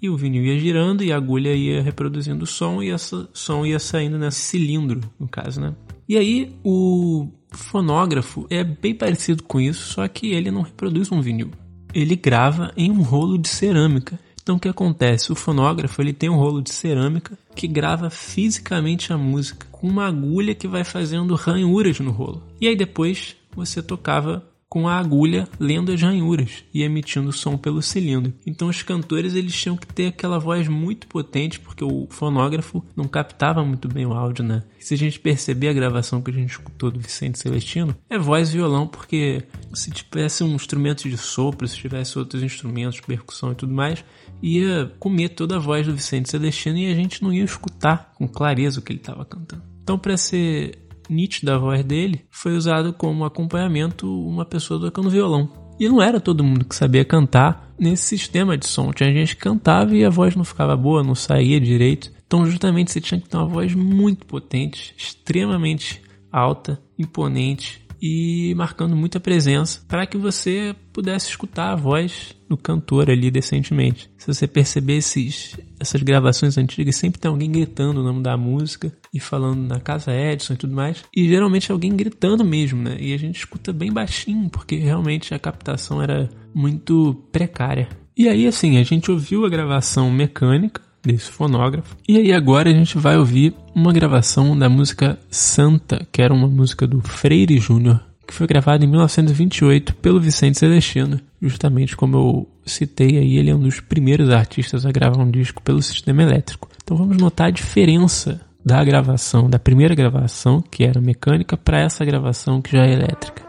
E 0.00 0.08
o 0.08 0.16
vinil 0.16 0.44
ia 0.44 0.58
girando 0.58 1.04
e 1.04 1.12
a 1.12 1.16
agulha 1.16 1.54
ia 1.54 1.82
reproduzindo 1.82 2.44
o 2.44 2.46
som 2.46 2.82
e 2.82 2.90
esse 2.90 3.26
som 3.34 3.66
ia 3.66 3.78
saindo 3.78 4.18
nesse 4.18 4.40
cilindro, 4.40 5.00
no 5.18 5.28
caso, 5.28 5.60
né? 5.60 5.74
E 6.08 6.16
aí 6.16 6.56
o 6.64 7.28
fonógrafo 7.50 8.46
é 8.48 8.64
bem 8.64 8.94
parecido 8.94 9.42
com 9.42 9.60
isso, 9.60 9.92
só 9.92 10.08
que 10.08 10.32
ele 10.32 10.50
não 10.50 10.62
reproduz 10.62 11.12
um 11.12 11.20
vinil. 11.20 11.50
Ele 11.92 12.16
grava 12.16 12.72
em 12.76 12.90
um 12.90 13.02
rolo 13.02 13.36
de 13.36 13.48
cerâmica. 13.48 14.18
Então 14.42 14.56
o 14.56 14.60
que 14.60 14.68
acontece? 14.68 15.32
O 15.32 15.36
fonógrafo 15.36 16.00
ele 16.00 16.14
tem 16.14 16.30
um 16.30 16.38
rolo 16.38 16.62
de 16.62 16.70
cerâmica 16.70 17.38
que 17.54 17.68
grava 17.68 18.08
fisicamente 18.08 19.12
a 19.12 19.18
música 19.18 19.66
com 19.70 19.86
uma 19.86 20.06
agulha 20.06 20.54
que 20.54 20.66
vai 20.66 20.82
fazendo 20.82 21.34
ranhuras 21.34 22.00
no 22.00 22.10
rolo. 22.10 22.42
E 22.60 22.66
aí 22.66 22.74
depois 22.74 23.36
você 23.54 23.82
tocava 23.82 24.49
com 24.70 24.86
a 24.86 24.96
agulha 24.96 25.48
lendo 25.58 25.90
as 25.90 26.00
ranhuras 26.00 26.62
e 26.72 26.84
emitindo 26.84 27.32
som 27.32 27.58
pelo 27.58 27.82
cilindro. 27.82 28.32
Então 28.46 28.68
os 28.68 28.82
cantores 28.84 29.34
eles 29.34 29.52
tinham 29.52 29.76
que 29.76 29.86
ter 29.86 30.06
aquela 30.06 30.38
voz 30.38 30.68
muito 30.68 31.08
potente 31.08 31.58
porque 31.58 31.82
o 31.82 32.06
fonógrafo 32.08 32.82
não 32.94 33.08
captava 33.08 33.64
muito 33.64 33.88
bem 33.88 34.06
o 34.06 34.12
áudio, 34.12 34.44
né? 34.44 34.62
Se 34.78 34.94
a 34.94 34.96
gente 34.96 35.18
perceber 35.18 35.68
a 35.68 35.72
gravação 35.72 36.22
que 36.22 36.30
a 36.30 36.34
gente 36.34 36.50
escutou 36.50 36.88
do 36.88 37.00
Vicente 37.00 37.40
Celestino, 37.40 37.96
é 38.08 38.16
voz 38.16 38.50
e 38.50 38.58
violão 38.58 38.86
porque 38.86 39.42
se 39.74 39.90
tivesse 39.90 40.44
um 40.44 40.54
instrumento 40.54 41.08
de 41.08 41.18
sopro, 41.18 41.66
se 41.66 41.76
tivesse 41.76 42.16
outros 42.16 42.40
instrumentos, 42.40 43.00
percussão 43.00 43.50
e 43.50 43.56
tudo 43.56 43.74
mais, 43.74 44.04
ia 44.40 44.92
comer 45.00 45.30
toda 45.30 45.56
a 45.56 45.58
voz 45.58 45.84
do 45.84 45.96
Vicente 45.96 46.30
Celestino 46.30 46.78
e 46.78 46.92
a 46.92 46.94
gente 46.94 47.24
não 47.24 47.32
ia 47.32 47.42
escutar 47.42 48.12
com 48.14 48.28
clareza 48.28 48.78
o 48.78 48.82
que 48.82 48.92
ele 48.92 49.00
estava 49.00 49.24
cantando. 49.24 49.64
Então 49.82 49.98
para 49.98 50.16
ser 50.16 50.78
nítida 51.10 51.56
a 51.56 51.58
voz 51.58 51.84
dele, 51.84 52.24
foi 52.30 52.56
usado 52.56 52.92
como 52.92 53.24
acompanhamento 53.24 54.06
uma 54.26 54.44
pessoa 54.44 54.80
tocando 54.80 55.10
violão. 55.10 55.50
E 55.78 55.88
não 55.88 56.00
era 56.00 56.20
todo 56.20 56.44
mundo 56.44 56.64
que 56.64 56.74
sabia 56.74 57.04
cantar 57.04 57.74
nesse 57.78 58.04
sistema 58.04 58.56
de 58.56 58.66
som. 58.66 58.92
Tinha 58.92 59.12
gente 59.12 59.34
que 59.34 59.42
cantava 59.42 59.96
e 59.96 60.04
a 60.04 60.10
voz 60.10 60.36
não 60.36 60.44
ficava 60.44 60.76
boa, 60.76 61.02
não 61.02 61.14
saía 61.14 61.58
direito. 61.60 62.12
Então, 62.26 62.46
justamente, 62.46 62.92
você 62.92 63.00
tinha 63.00 63.20
que 63.20 63.28
ter 63.28 63.36
uma 63.36 63.48
voz 63.48 63.74
muito 63.74 64.26
potente, 64.26 64.94
extremamente 64.96 66.02
alta, 66.30 66.80
imponente 66.98 67.79
e 68.00 68.54
marcando 68.56 68.96
muita 68.96 69.20
presença 69.20 69.82
para 69.86 70.06
que 70.06 70.16
você 70.16 70.74
pudesse 70.92 71.28
escutar 71.28 71.72
a 71.72 71.76
voz 71.76 72.34
do 72.48 72.56
cantor 72.56 73.10
ali 73.10 73.30
decentemente. 73.30 74.10
Se 74.18 74.26
você 74.26 74.46
perceber 74.46 74.96
esses 74.96 75.56
essas 75.78 76.02
gravações 76.02 76.58
antigas 76.58 76.96
sempre 76.96 77.20
tem 77.20 77.30
alguém 77.30 77.50
gritando 77.50 78.00
o 78.00 78.04
nome 78.04 78.22
da 78.22 78.36
música 78.36 78.92
e 79.14 79.18
falando 79.18 79.66
na 79.66 79.80
casa 79.80 80.12
Edson 80.12 80.54
e 80.54 80.56
tudo 80.56 80.74
mais. 80.74 81.04
E 81.16 81.26
geralmente 81.26 81.70
é 81.70 81.72
alguém 81.72 81.96
gritando 81.96 82.44
mesmo, 82.44 82.82
né? 82.82 82.96
E 83.00 83.14
a 83.14 83.16
gente 83.16 83.36
escuta 83.36 83.72
bem 83.72 83.90
baixinho, 83.90 84.50
porque 84.50 84.76
realmente 84.76 85.32
a 85.32 85.38
captação 85.38 86.02
era 86.02 86.28
muito 86.54 87.14
precária. 87.32 87.88
E 88.16 88.28
aí, 88.28 88.46
assim, 88.46 88.76
a 88.76 88.82
gente 88.82 89.10
ouviu 89.10 89.46
a 89.46 89.48
gravação 89.48 90.10
mecânica 90.10 90.82
desse 91.02 91.30
fonógrafo. 91.30 91.96
E 92.08 92.16
aí 92.18 92.32
agora 92.32 92.70
a 92.70 92.72
gente 92.72 92.98
vai 92.98 93.16
ouvir 93.16 93.54
uma 93.74 93.92
gravação 93.92 94.56
da 94.58 94.68
música 94.68 95.18
Santa, 95.30 96.06
que 96.12 96.22
era 96.22 96.32
uma 96.32 96.48
música 96.48 96.86
do 96.86 97.00
Freire 97.00 97.58
Júnior, 97.58 98.00
que 98.26 98.34
foi 98.34 98.46
gravada 98.46 98.84
em 98.84 98.88
1928 98.88 99.94
pelo 99.96 100.20
Vicente 100.20 100.58
Celestino. 100.58 101.20
Justamente 101.42 101.96
como 101.96 102.16
eu 102.16 102.48
citei 102.64 103.18
aí, 103.18 103.36
ele 103.36 103.50
é 103.50 103.54
um 103.54 103.60
dos 103.60 103.80
primeiros 103.80 104.30
artistas 104.30 104.86
a 104.86 104.92
gravar 104.92 105.22
um 105.22 105.30
disco 105.30 105.62
pelo 105.62 105.82
sistema 105.82 106.22
elétrico. 106.22 106.68
Então 106.82 106.96
vamos 106.96 107.16
notar 107.16 107.48
a 107.48 107.50
diferença 107.50 108.40
da 108.64 108.84
gravação, 108.84 109.48
da 109.48 109.58
primeira 109.58 109.94
gravação, 109.94 110.62
que 110.62 110.84
era 110.84 111.00
mecânica, 111.00 111.56
para 111.56 111.80
essa 111.80 112.04
gravação 112.04 112.60
que 112.60 112.72
já 112.76 112.84
é 112.84 112.92
elétrica. 112.92 113.42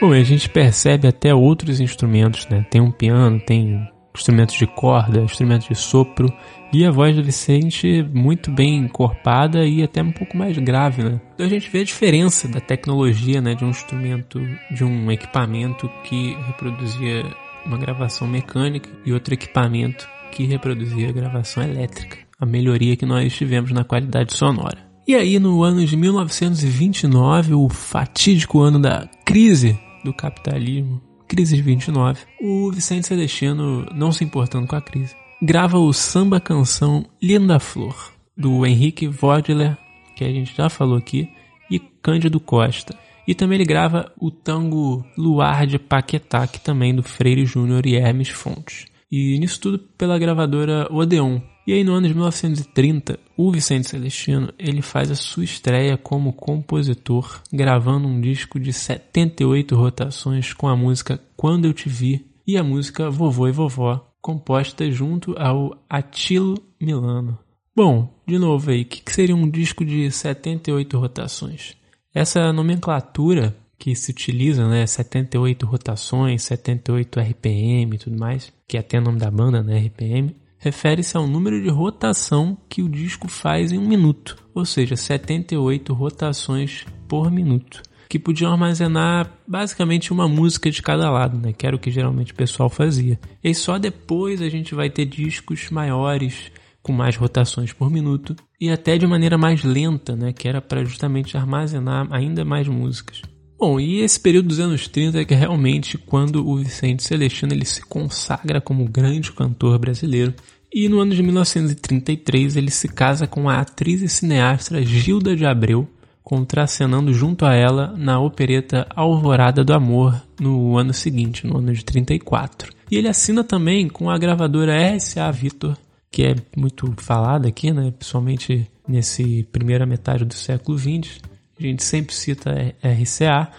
Bom, 0.00 0.12
a 0.12 0.22
gente 0.22 0.48
percebe 0.48 1.06
até 1.06 1.34
outros 1.34 1.78
instrumentos, 1.78 2.48
né? 2.48 2.64
Tem 2.70 2.80
um 2.80 2.90
piano, 2.90 3.38
tem 3.38 3.86
instrumentos 4.14 4.54
de 4.54 4.66
corda, 4.66 5.20
instrumentos 5.20 5.68
de 5.68 5.74
sopro, 5.74 6.32
e 6.72 6.86
a 6.86 6.90
voz 6.90 7.14
do 7.14 7.22
Vicente 7.22 8.02
muito 8.14 8.50
bem 8.50 8.78
encorpada 8.78 9.66
e 9.66 9.82
até 9.82 10.02
um 10.02 10.10
pouco 10.10 10.38
mais 10.38 10.56
grave, 10.56 11.02
né? 11.02 11.20
Então 11.34 11.44
a 11.44 11.48
gente 11.50 11.68
vê 11.68 11.80
a 11.80 11.84
diferença 11.84 12.48
da 12.48 12.60
tecnologia, 12.60 13.42
né, 13.42 13.54
de 13.54 13.62
um 13.62 13.68
instrumento, 13.68 14.40
de 14.70 14.84
um 14.84 15.10
equipamento 15.10 15.90
que 16.02 16.34
reproduzia 16.46 17.24
uma 17.66 17.76
gravação 17.76 18.26
mecânica 18.26 18.88
e 19.04 19.12
outro 19.12 19.34
equipamento 19.34 20.08
que 20.32 20.44
reproduzia 20.44 21.10
a 21.10 21.12
gravação 21.12 21.62
elétrica. 21.62 22.16
A 22.38 22.46
melhoria 22.46 22.96
que 22.96 23.04
nós 23.04 23.34
tivemos 23.34 23.70
na 23.70 23.84
qualidade 23.84 24.32
sonora. 24.32 24.78
E 25.06 25.14
aí, 25.14 25.38
no 25.38 25.62
ano 25.62 25.84
de 25.84 25.94
1929, 25.94 27.52
o 27.52 27.68
fatídico 27.68 28.60
ano 28.60 28.78
da 28.78 29.06
crise 29.26 29.78
do 30.04 30.12
capitalismo, 30.12 31.00
crise 31.28 31.56
de 31.56 31.62
29, 31.62 32.20
o 32.40 32.70
Vicente 32.72 33.06
Celestino, 33.06 33.86
não 33.94 34.12
se 34.12 34.24
importando 34.24 34.66
com 34.66 34.76
a 34.76 34.80
crise, 34.80 35.14
grava 35.40 35.78
o 35.78 35.92
samba 35.92 36.40
canção 36.40 37.06
Linda 37.22 37.58
Flor, 37.58 38.12
do 38.36 38.66
Henrique 38.66 39.06
Vodler, 39.06 39.76
que 40.16 40.24
a 40.24 40.28
gente 40.28 40.54
já 40.56 40.68
falou 40.68 40.96
aqui, 40.96 41.28
e 41.70 41.78
Cândido 41.78 42.40
Costa. 42.40 42.96
E 43.26 43.34
também 43.34 43.56
ele 43.56 43.64
grava 43.64 44.12
o 44.18 44.30
tango 44.30 45.04
Luar 45.16 45.66
de 45.66 45.78
Paquetá, 45.78 46.46
que 46.46 46.58
também 46.58 46.94
do 46.94 47.02
Freire 47.02 47.44
Júnior 47.46 47.86
e 47.86 47.94
Hermes 47.94 48.28
Fontes. 48.28 48.86
E 49.10 49.38
nisso 49.38 49.60
tudo 49.60 49.78
pela 49.78 50.18
gravadora 50.18 50.88
Odeon, 50.90 51.40
e 51.66 51.72
aí 51.72 51.84
no 51.84 51.92
ano 51.92 52.08
de 52.08 52.14
1930, 52.14 53.18
o 53.36 53.50
Vicente 53.52 53.88
Celestino 53.88 54.52
ele 54.58 54.82
faz 54.82 55.10
a 55.10 55.14
sua 55.14 55.44
estreia 55.44 55.96
como 55.96 56.32
compositor, 56.32 57.40
gravando 57.52 58.08
um 58.08 58.20
disco 58.20 58.58
de 58.58 58.72
78 58.72 59.76
rotações 59.76 60.52
com 60.52 60.68
a 60.68 60.76
música 60.76 61.20
Quando 61.36 61.66
Eu 61.66 61.72
Te 61.72 61.88
Vi 61.88 62.26
e 62.46 62.56
a 62.56 62.64
música 62.64 63.10
Vovô 63.10 63.46
e 63.46 63.52
Vovó, 63.52 64.12
composta 64.20 64.90
junto 64.90 65.34
ao 65.38 65.76
Atilo 65.88 66.56
Milano. 66.80 67.38
Bom, 67.74 68.12
de 68.26 68.38
novo 68.38 68.70
aí, 68.70 68.82
o 68.82 68.84
que 68.84 69.12
seria 69.12 69.34
um 69.34 69.48
disco 69.48 69.84
de 69.84 70.10
78 70.10 70.98
rotações? 70.98 71.76
Essa 72.12 72.52
nomenclatura 72.52 73.56
que 73.78 73.94
se 73.94 74.10
utiliza, 74.10 74.68
né, 74.68 74.86
78 74.86 75.64
rotações, 75.64 76.42
78 76.42 77.18
RPM 77.18 77.94
e 77.94 77.98
tudo 77.98 78.18
mais, 78.18 78.52
que 78.68 78.76
é 78.76 78.80
até 78.80 78.98
o 78.98 79.02
nome 79.02 79.18
da 79.18 79.30
banda, 79.30 79.62
né, 79.62 79.78
RPM, 79.78 80.36
refere-se 80.60 81.16
ao 81.16 81.26
número 81.26 81.60
de 81.60 81.70
rotação 81.70 82.56
que 82.68 82.82
o 82.82 82.88
disco 82.88 83.26
faz 83.28 83.72
em 83.72 83.78
um 83.78 83.88
minuto, 83.88 84.36
ou 84.54 84.64
seja, 84.64 84.94
78 84.94 85.92
rotações 85.94 86.84
por 87.08 87.30
minuto, 87.30 87.82
que 88.08 88.18
podiam 88.18 88.52
armazenar 88.52 89.32
basicamente 89.48 90.12
uma 90.12 90.28
música 90.28 90.70
de 90.70 90.82
cada 90.82 91.10
lado, 91.10 91.38
né? 91.38 91.54
que 91.54 91.66
era 91.66 91.74
o 91.74 91.78
que 91.78 91.90
geralmente 91.90 92.32
o 92.32 92.36
pessoal 92.36 92.68
fazia. 92.68 93.18
E 93.42 93.54
só 93.54 93.78
depois 93.78 94.42
a 94.42 94.50
gente 94.50 94.74
vai 94.74 94.90
ter 94.90 95.06
discos 95.06 95.70
maiores, 95.70 96.52
com 96.82 96.92
mais 96.92 97.16
rotações 97.16 97.72
por 97.72 97.90
minuto, 97.90 98.36
e 98.60 98.70
até 98.70 98.98
de 98.98 99.06
maneira 99.06 99.38
mais 99.38 99.64
lenta, 99.64 100.14
né? 100.14 100.32
que 100.32 100.46
era 100.46 100.60
para 100.60 100.84
justamente 100.84 101.38
armazenar 101.38 102.06
ainda 102.10 102.44
mais 102.44 102.68
músicas. 102.68 103.22
Bom, 103.60 103.78
e 103.78 104.00
esse 104.00 104.18
período 104.18 104.48
dos 104.48 104.58
anos 104.58 104.88
30 104.88 105.20
é 105.20 105.24
que 105.26 105.34
realmente 105.34 105.98
quando 105.98 106.48
o 106.48 106.56
Vicente 106.56 107.02
Celestino 107.02 107.52
ele 107.52 107.66
se 107.66 107.82
consagra 107.82 108.58
como 108.58 108.88
grande 108.88 109.30
cantor 109.32 109.78
brasileiro. 109.78 110.32
E 110.72 110.88
no 110.88 110.98
ano 110.98 111.14
de 111.14 111.22
1933 111.22 112.56
ele 112.56 112.70
se 112.70 112.88
casa 112.88 113.26
com 113.26 113.50
a 113.50 113.58
atriz 113.58 114.00
e 114.00 114.08
cineasta 114.08 114.80
Gilda 114.80 115.36
de 115.36 115.44
Abreu, 115.44 115.86
contracenando 116.24 117.12
junto 117.12 117.44
a 117.44 117.52
ela 117.52 117.94
na 117.98 118.18
opereta 118.18 118.86
Alvorada 118.96 119.62
do 119.62 119.74
Amor 119.74 120.22
no 120.40 120.78
ano 120.78 120.94
seguinte, 120.94 121.46
no 121.46 121.58
ano 121.58 121.74
de 121.74 121.84
34. 121.84 122.72
E 122.90 122.96
ele 122.96 123.08
assina 123.08 123.44
também 123.44 123.90
com 123.90 124.08
a 124.08 124.16
gravadora 124.16 124.96
RCA 124.96 125.30
Victor, 125.30 125.76
que 126.10 126.22
é 126.22 126.34
muito 126.56 126.94
falada 126.96 127.46
aqui, 127.48 127.72
né, 127.72 127.90
principalmente 127.90 128.66
nesse 128.88 129.46
primeira 129.52 129.84
metade 129.84 130.24
do 130.24 130.32
século 130.32 130.78
XX 130.78 131.20
a 131.60 131.70
gente 131.70 131.82
sempre 131.82 132.14
cita 132.14 132.74
RCA, 132.82 133.50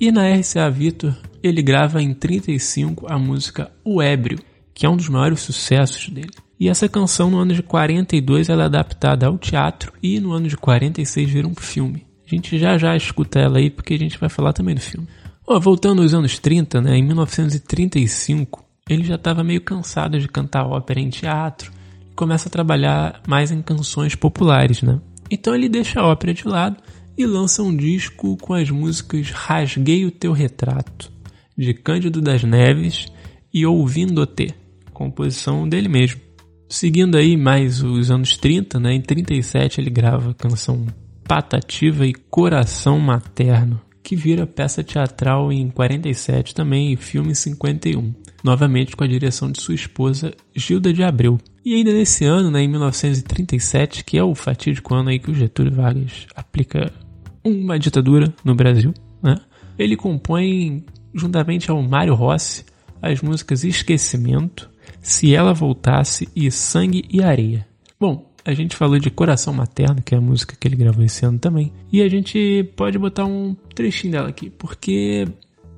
e 0.00 0.10
na 0.10 0.28
RCA 0.32 0.70
Victor 0.70 1.16
ele 1.42 1.62
grava 1.62 2.02
em 2.02 2.14
35 2.14 3.06
a 3.12 3.18
música 3.18 3.70
O 3.84 4.00
Ébrio, 4.00 4.38
que 4.74 4.86
é 4.86 4.88
um 4.88 4.96
dos 4.96 5.08
maiores 5.08 5.40
sucessos 5.40 6.08
dele. 6.08 6.30
E 6.58 6.68
essa 6.68 6.88
canção 6.88 7.30
no 7.30 7.38
ano 7.38 7.54
de 7.54 7.62
42 7.62 8.48
ela 8.48 8.64
é 8.64 8.66
adaptada 8.66 9.26
ao 9.26 9.38
teatro 9.38 9.92
e 10.02 10.20
no 10.20 10.32
ano 10.32 10.48
de 10.48 10.56
46 10.56 11.30
vira 11.30 11.48
um 11.48 11.54
filme. 11.54 12.06
A 12.26 12.34
gente 12.34 12.58
já 12.58 12.78
já 12.78 12.96
escuta 12.96 13.38
ela 13.38 13.58
aí 13.58 13.70
porque 13.70 13.94
a 13.94 13.98
gente 13.98 14.18
vai 14.18 14.28
falar 14.28 14.52
também 14.52 14.74
do 14.74 14.80
filme. 14.80 15.08
Oh, 15.46 15.58
voltando 15.58 16.02
aos 16.02 16.14
anos 16.14 16.38
30, 16.38 16.80
né, 16.80 16.96
em 16.96 17.02
1935, 17.02 18.64
ele 18.88 19.04
já 19.04 19.16
estava 19.16 19.42
meio 19.42 19.60
cansado 19.60 20.18
de 20.18 20.28
cantar 20.28 20.66
ópera 20.66 21.00
em 21.00 21.10
teatro 21.10 21.72
e 22.10 22.14
começa 22.14 22.48
a 22.48 22.52
trabalhar 22.52 23.20
mais 23.26 23.50
em 23.50 23.62
canções 23.62 24.14
populares, 24.14 24.82
né? 24.82 25.00
Então 25.30 25.54
ele 25.54 25.68
deixa 25.68 26.00
a 26.00 26.06
ópera 26.06 26.34
de 26.34 26.46
lado 26.46 26.76
e 27.20 27.26
lança 27.26 27.62
um 27.62 27.76
disco 27.76 28.34
com 28.38 28.54
as 28.54 28.70
músicas 28.70 29.30
Rasguei 29.30 30.06
o 30.06 30.10
Teu 30.10 30.32
Retrato, 30.32 31.12
de 31.56 31.74
Cândido 31.74 32.20
das 32.22 32.42
Neves 32.42 33.12
e 33.52 33.66
Ouvindo-te, 33.66 34.54
composição 34.94 35.68
dele 35.68 35.88
mesmo. 35.88 36.18
Seguindo 36.66 37.18
aí 37.18 37.36
mais 37.36 37.82
os 37.82 38.10
anos 38.10 38.38
30, 38.38 38.80
né, 38.80 38.94
em 38.94 39.02
37 39.02 39.82
ele 39.82 39.90
grava 39.90 40.30
a 40.30 40.34
canção 40.34 40.86
Patativa 41.24 42.06
e 42.06 42.14
Coração 42.14 42.98
Materno, 42.98 43.78
que 44.02 44.16
vira 44.16 44.46
peça 44.46 44.82
teatral 44.82 45.52
em 45.52 45.68
47 45.68 46.54
também 46.54 46.90
e 46.92 46.96
filme 46.96 47.32
em 47.32 47.34
51, 47.34 48.14
novamente 48.42 48.96
com 48.96 49.04
a 49.04 49.06
direção 49.06 49.52
de 49.52 49.60
sua 49.60 49.74
esposa 49.74 50.32
Gilda 50.56 50.90
de 50.90 51.02
Abreu. 51.02 51.38
E 51.62 51.74
ainda 51.74 51.92
nesse 51.92 52.24
ano, 52.24 52.50
né, 52.50 52.62
em 52.62 52.68
1937, 52.68 54.04
que 54.04 54.16
é 54.16 54.24
o 54.24 54.34
fatídico 54.34 54.94
ano 54.94 55.10
aí 55.10 55.18
que 55.18 55.30
o 55.30 55.34
Getúlio 55.34 55.74
Vargas 55.74 56.26
aplica 56.34 56.90
uma 57.44 57.78
ditadura 57.78 58.32
no 58.44 58.54
Brasil, 58.54 58.92
né? 59.22 59.36
Ele 59.78 59.96
compõe, 59.96 60.84
juntamente 61.14 61.70
ao 61.70 61.82
Mário 61.82 62.14
Rossi, 62.14 62.64
as 63.00 63.22
músicas 63.22 63.64
Esquecimento, 63.64 64.68
Se 65.00 65.34
Ela 65.34 65.54
Voltasse 65.54 66.28
e 66.36 66.50
Sangue 66.50 67.04
e 67.10 67.22
Areia. 67.22 67.66
Bom, 67.98 68.30
a 68.44 68.52
gente 68.52 68.76
falou 68.76 68.98
de 68.98 69.10
Coração 69.10 69.52
Materno, 69.52 70.02
que 70.02 70.14
é 70.14 70.18
a 70.18 70.20
música 70.20 70.56
que 70.58 70.66
ele 70.66 70.76
gravou 70.76 71.04
esse 71.04 71.24
ano 71.24 71.38
também, 71.38 71.72
e 71.92 72.02
a 72.02 72.08
gente 72.08 72.64
pode 72.76 72.98
botar 72.98 73.24
um 73.24 73.54
trechinho 73.74 74.12
dela 74.12 74.28
aqui, 74.28 74.50
porque 74.50 75.26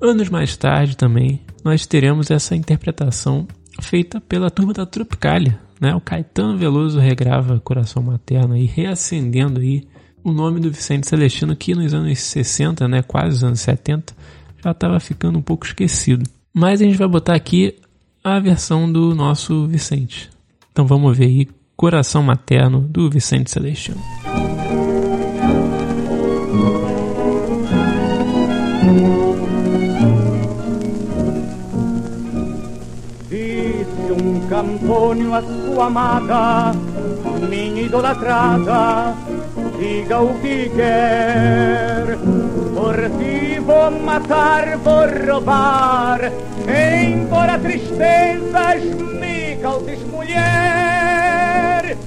anos 0.01 0.29
mais 0.29 0.55
tarde 0.57 0.97
também 0.97 1.41
nós 1.63 1.85
teremos 1.85 2.29
essa 2.29 2.55
interpretação 2.55 3.47
feita 3.81 4.19
pela 4.21 4.51
turma 4.51 4.73
da 4.73 4.85
Tropicália, 4.85 5.59
né? 5.79 5.95
O 5.95 6.01
Caetano 6.01 6.57
Veloso 6.57 6.99
regrava 6.99 7.59
Coração 7.59 8.03
Materno 8.03 8.53
aí, 8.53 8.65
reacendendo 8.65 9.59
aí 9.59 9.83
o 10.23 10.31
nome 10.31 10.59
do 10.59 10.71
Vicente 10.71 11.07
Celestino, 11.07 11.55
que 11.55 11.75
nos 11.75 11.93
anos 11.93 12.19
60, 12.19 12.87
né, 12.87 13.01
quase 13.01 13.37
os 13.37 13.43
anos 13.43 13.59
70, 13.59 14.15
já 14.63 14.71
estava 14.71 14.99
ficando 14.99 15.37
um 15.37 15.41
pouco 15.41 15.65
esquecido. 15.65 16.23
Mas 16.53 16.81
a 16.81 16.85
gente 16.85 16.97
vai 16.97 17.07
botar 17.07 17.35
aqui 17.35 17.75
a 18.23 18.39
versão 18.39 18.91
do 18.91 19.13
nosso 19.13 19.67
Vicente. 19.67 20.29
Então 20.71 20.87
vamos 20.87 21.17
ver 21.17 21.25
aí 21.25 21.47
Coração 21.75 22.23
Materno 22.23 22.79
do 22.81 23.09
Vicente 23.09 23.51
Celestino. 23.51 23.97
Disse 33.29 34.11
um 34.23 34.47
campônio 34.47 35.33
a 35.33 35.41
sua 35.41 35.87
amada, 35.87 36.71
minha 37.49 37.81
idolatrada, 37.81 39.15
diga 39.83 40.21
o 40.21 40.39
que 40.39 40.69
quer. 40.69 42.17
Por 42.73 42.95
ti 43.19 43.59
vou 43.59 43.91
matar, 43.91 44.77
vou 44.77 45.05
roubar, 45.27 46.31
embora 46.67 47.59
tristezas 47.59 48.83
me 49.19 49.57
causes 49.61 49.99
mulher. 50.03 51.97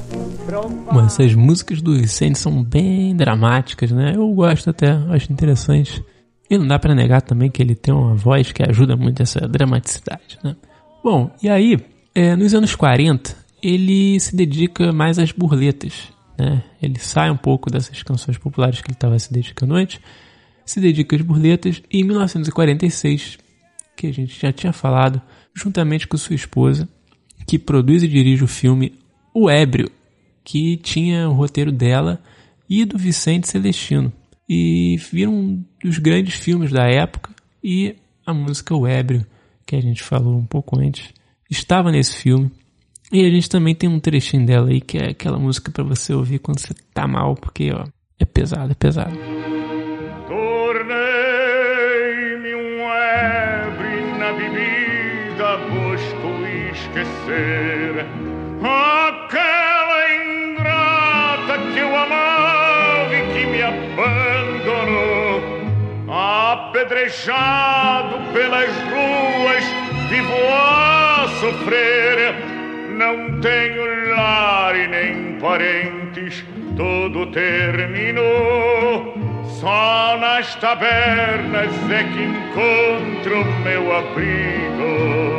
Bom, 0.90 1.04
essas 1.04 1.35
músicas 1.35 1.83
do 1.83 1.95
Vicente 1.95 2.38
são 2.38 2.62
bem 2.62 3.14
dramáticas, 3.14 3.90
né? 3.90 4.14
Eu 4.16 4.33
gosto 4.33 4.71
até, 4.71 4.92
acho 5.11 5.30
interessante. 5.30 6.02
E 6.49 6.56
não 6.56 6.66
dá 6.66 6.78
para 6.78 6.95
negar 6.95 7.21
também 7.21 7.50
que 7.50 7.61
ele 7.61 7.75
tem 7.75 7.92
uma 7.92 8.14
voz 8.14 8.52
que 8.52 8.62
ajuda 8.62 8.97
muito 8.97 9.21
essa 9.23 9.40
dramaticidade, 9.40 10.38
né? 10.42 10.56
Bom, 11.02 11.30
e 11.42 11.49
aí, 11.49 11.78
é, 12.14 12.37
nos 12.37 12.54
anos 12.54 12.75
40, 12.75 13.37
ele 13.62 14.18
se 14.21 14.35
dedica 14.35 14.92
mais 14.92 15.18
às 15.18 15.33
burletas, 15.33 16.16
né? 16.38 16.62
Ele 16.81 16.99
sai 16.99 17.31
um 17.31 17.37
pouco 17.37 17.71
dessas 17.71 18.02
canções 18.02 18.38
populares 18.38 18.81
que 18.81 18.88
ele 18.88 18.97
estava 18.97 19.19
se 19.19 19.33
dedicando 19.33 19.75
antes, 19.75 20.00
se 20.64 20.81
dedica 20.81 21.16
às 21.16 21.23
burletas 21.23 21.83
e 21.90 22.00
em 22.00 22.05
1946, 22.05 23.38
que 23.97 24.07
a 24.07 24.12
gente 24.12 24.38
já 24.40 24.52
tinha 24.52 24.73
falado, 24.73 25.23
juntamente 25.55 26.07
com 26.07 26.16
sua 26.16 26.37
esposa, 26.37 26.88
que 27.47 27.59
produz 27.59 28.02
e 28.02 28.09
dirige 28.09 28.45
o 28.45 28.49
filme 28.49 28.93
O 29.33 29.49
Ébrio, 29.49 29.90
que 30.45 30.76
tinha 30.76 31.28
o 31.28 31.33
roteiro 31.33 31.73
dela 31.73 32.21
e 32.69 32.85
do 32.85 32.99
Vicente 32.99 33.49
Celestino. 33.49 34.12
E 34.49 34.97
viram 35.11 35.35
um 35.35 35.64
dos 35.83 35.99
grandes 35.99 36.35
filmes 36.35 36.71
da 36.71 36.87
época 36.87 37.31
e 37.62 37.97
a 38.25 38.35
música 38.35 38.75
O 38.75 38.87
Ébrio, 38.87 39.26
que 39.64 39.75
a 39.75 39.81
gente 39.81 40.02
falou 40.02 40.37
um 40.37 40.47
pouco 40.47 40.78
antes, 40.78 41.12
estava 41.50 41.90
nesse 41.90 42.16
filme. 42.16 42.50
E 43.13 43.25
a 43.25 43.31
gente 43.31 43.49
também 43.49 43.73
tem 43.75 43.89
um 43.89 44.01
trechinho 44.01 44.45
dela 44.45 44.69
aí, 44.69 44.81
que 44.81 44.99
é 44.99 45.11
aquela 45.11 45.39
música 45.39 45.71
para 45.71 45.85
você 45.85 46.13
ouvir 46.13 46.41
quando 46.41 46.59
você 46.59 46.75
tá 46.93 47.07
mal, 47.07 47.37
porque 47.37 47.71
ó, 47.73 47.85
é 48.19 48.25
pesado, 48.25 48.73
é 48.73 48.75
pesado. 48.75 49.17
Tornei-me 50.27 50.93
um 52.55 52.91
ébrio 52.91 54.19
na 54.19 54.33
bebida, 54.33 55.57
busco 55.69 56.27
esquecer 56.73 58.05
aquela 58.61 60.15
ingrata 60.15 61.59
que 61.73 61.79
eu 61.79 61.97
amava 61.97 63.15
e 63.15 63.23
que 63.33 63.47
me 63.47 63.63
abandonou. 63.63 65.41
Apedrejado 66.09 68.17
pelas 68.33 68.71
ruas, 68.91 69.65
vivo 70.09 70.35
a 70.53 71.29
sofrer. 71.41 72.46
Não 72.97 73.41
tenho 73.43 74.15
lar 74.17 74.75
e 74.75 74.88
nem 74.88 75.38
parentes, 75.38 76.43
tudo 76.75 77.31
terminou. 77.31 79.15
Só 79.61 80.17
nas 80.19 80.55
tabernas 80.55 81.75
é 81.91 82.05
que 82.05 82.23
encontro 82.23 83.45
meu 83.62 83.95
abrigo. 83.95 85.37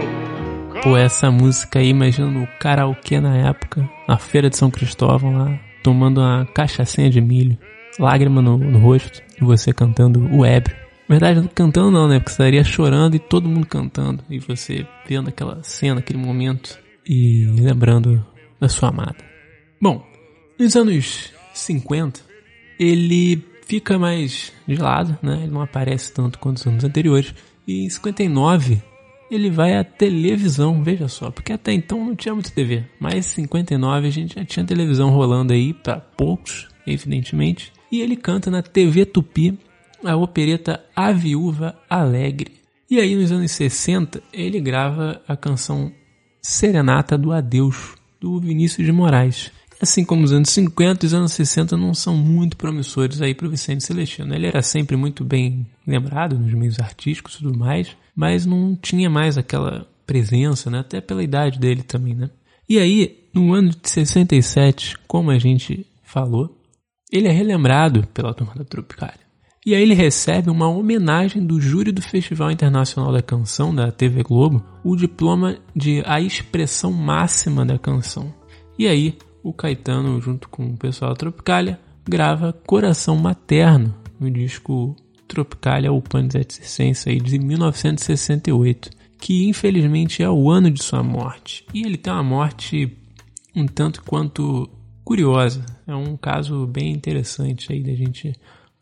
Pô, 0.84 0.96
essa 0.96 1.32
música 1.32 1.80
aí, 1.80 1.90
imagina 1.90 2.30
no 2.30 2.48
karaokê 2.60 3.20
na 3.20 3.36
época, 3.36 3.90
na 4.08 4.20
feira 4.20 4.52
de 4.52 4.56
São 4.56 4.70
Cristóvão 4.70 5.36
lá, 5.36 5.60
tomando 5.82 6.22
uma 6.22 6.46
cachaçinha 6.54 7.10
de 7.10 7.20
milho, 7.20 7.58
lágrima 8.00 8.39
no, 8.39 8.56
no 8.56 8.78
rosto, 8.78 9.24
e 9.41 9.43
você 9.43 9.74
cantando 9.74 10.30
o 10.32 10.46
ébrio. 10.46 10.78
Na 11.10 11.17
verdade, 11.17 11.50
cantando 11.56 11.89
não, 11.89 12.08
né? 12.08 12.20
Porque 12.20 12.30
você 12.30 12.43
estaria 12.43 12.63
chorando 12.63 13.15
e 13.15 13.20
todo 13.20 13.50
mundo 13.50 13.65
cantando, 13.65 14.24
e 14.30 14.38
você 14.38 14.86
vendo 15.08 15.30
aquela 15.30 15.58
cena, 15.63 16.02
aquele 16.02 16.20
momento, 16.20 16.78
e 17.08 17.46
lembrando 17.46 18.26
da 18.60 18.67
sua 18.67 18.89
amada. 18.89 19.17
Bom, 19.80 20.06
nos 20.60 20.76
anos 20.76 21.32
50, 21.54 22.20
ele 22.80 23.43
fica 23.65 23.98
mais 23.98 24.52
de 24.67 24.76
lado, 24.76 25.17
né? 25.22 25.41
Ele 25.43 25.52
não 25.52 25.62
aparece 25.62 26.12
tanto 26.12 26.39
quanto 26.39 26.58
os 26.58 26.67
anos 26.67 26.84
anteriores. 26.84 27.34
E 27.67 27.86
em 27.86 27.89
59, 27.89 28.82
ele 29.30 29.50
vai 29.50 29.78
à 29.78 29.84
televisão, 29.84 30.82
veja 30.82 31.08
só, 31.08 31.30
porque 31.30 31.54
até 31.54 31.74
então 31.74 32.04
não 32.04 32.15
tinha 32.15 32.34
muito 32.34 32.52
TV, 32.52 32.86
mas 33.00 33.38
em 33.38 33.41
59 33.43 34.08
a 34.08 34.12
gente 34.12 34.36
já 34.36 34.46
tinha 34.46 34.65
televisão 34.65 35.10
rolando 35.10 35.54
aí 35.54 35.74
para 35.74 36.00
poucos, 36.00 36.67
evidentemente, 36.86 37.74
e 37.91 38.02
ele 38.02 38.15
canta 38.15 38.50
na 38.50 38.62
TV 38.62 39.06
Tupi 39.06 39.58
a 40.04 40.15
opereta 40.15 40.84
A 40.96 41.12
Viúva 41.12 41.78
Alegre. 41.89 42.54
E 42.89 43.00
aí 43.00 43.15
nos 43.15 43.32
anos 43.32 43.52
60 43.52 44.24
ele 44.32 44.62
grava 44.62 45.22
a 45.28 45.36
canção 45.36 45.91
Serenata 46.48 47.18
do 47.18 47.34
Adeus, 47.34 47.96
do 48.22 48.40
Vinícius 48.40 48.86
de 48.86 48.92
Moraes. 48.94 49.52
Assim 49.82 50.06
como 50.06 50.24
os 50.24 50.32
anos 50.32 50.50
50 50.52 51.06
e 51.06 51.08
os 51.08 51.14
anos 51.14 51.34
60 51.34 51.76
não 51.76 51.94
são 51.94 52.16
muito 52.16 52.56
promissores 52.56 53.22
aí 53.22 53.36
para 53.36 53.48
o 53.48 53.50
Vicente 53.50 53.84
Celestino. 53.84 54.34
Ele 54.34 54.48
era 54.48 54.62
sempre 54.62 54.96
muito 54.96 55.26
bem 55.26 55.68
lembrado 55.86 56.40
nos 56.40 56.54
meios 56.54 56.80
artísticos 56.80 57.36
e 57.36 57.40
tudo 57.40 57.58
mais, 57.58 57.98
mas 58.16 58.46
não 58.46 58.78
tinha 58.78 59.10
mais 59.10 59.38
aquela 59.38 59.86
presença, 60.06 60.72
né? 60.72 60.80
até 60.80 61.02
pela 61.02 61.22
idade 61.22 61.60
dele 61.60 61.84
também. 61.84 62.16
Né? 62.16 62.30
E 62.70 62.80
aí, 62.80 63.26
no 63.34 63.54
ano 63.54 63.72
de 63.72 63.90
67, 63.90 64.98
como 65.06 65.32
a 65.32 65.38
gente 65.38 65.86
falou, 66.02 66.58
ele 67.12 67.28
é 67.28 67.32
relembrado 67.32 68.08
pela 68.14 68.34
turma 68.34 68.56
da 68.56 68.64
Tropicália. 68.64 69.27
E 69.67 69.75
aí 69.75 69.82
ele 69.82 69.93
recebe 69.93 70.49
uma 70.49 70.69
homenagem 70.69 71.45
do 71.45 71.60
júri 71.60 71.91
do 71.91 72.01
Festival 72.01 72.49
Internacional 72.49 73.12
da 73.12 73.21
Canção 73.21 73.75
da 73.75 73.91
TV 73.91 74.23
Globo, 74.23 74.63
o 74.82 74.95
diploma 74.95 75.58
de 75.75 76.01
a 76.06 76.21
expressão 76.21 76.93
máxima 76.93 77.65
da 77.65 77.77
canção. 77.77 78.34
E 78.80 78.88
aí 78.88 79.17
o 79.43 79.51
Caetano, 79.51 80.21
junto 80.21 80.47
com 80.47 80.67
o 80.67 80.77
pessoal 80.77 81.12
da 81.12 81.17
Tropicália, 81.17 81.77
grava 82.08 82.53
Coração 82.65 83.17
Materno 83.17 83.93
no 84.17 84.32
disco 84.32 84.95
Tropicália 85.27 85.91
Upanis 85.91 86.36
et 86.36 86.49
Circense 86.49 87.17
de 87.17 87.38
1968, 87.38 88.89
que 89.19 89.49
infelizmente 89.49 90.23
é 90.23 90.30
o 90.30 90.49
ano 90.49 90.71
de 90.71 90.82
sua 90.82 91.03
morte. 91.03 91.65
E 91.73 91.86
ele 91.86 91.97
tem 91.97 92.13
uma 92.13 92.23
morte 92.23 92.97
um 93.53 93.65
tanto 93.65 94.01
quanto 94.01 94.69
curiosa. 95.03 95.65
É 95.86 95.93
um 95.93 96.15
caso 96.15 96.65
bem 96.67 96.93
interessante 96.93 97.73
aí 97.73 97.84
da 97.84 97.93
gente 97.93 98.34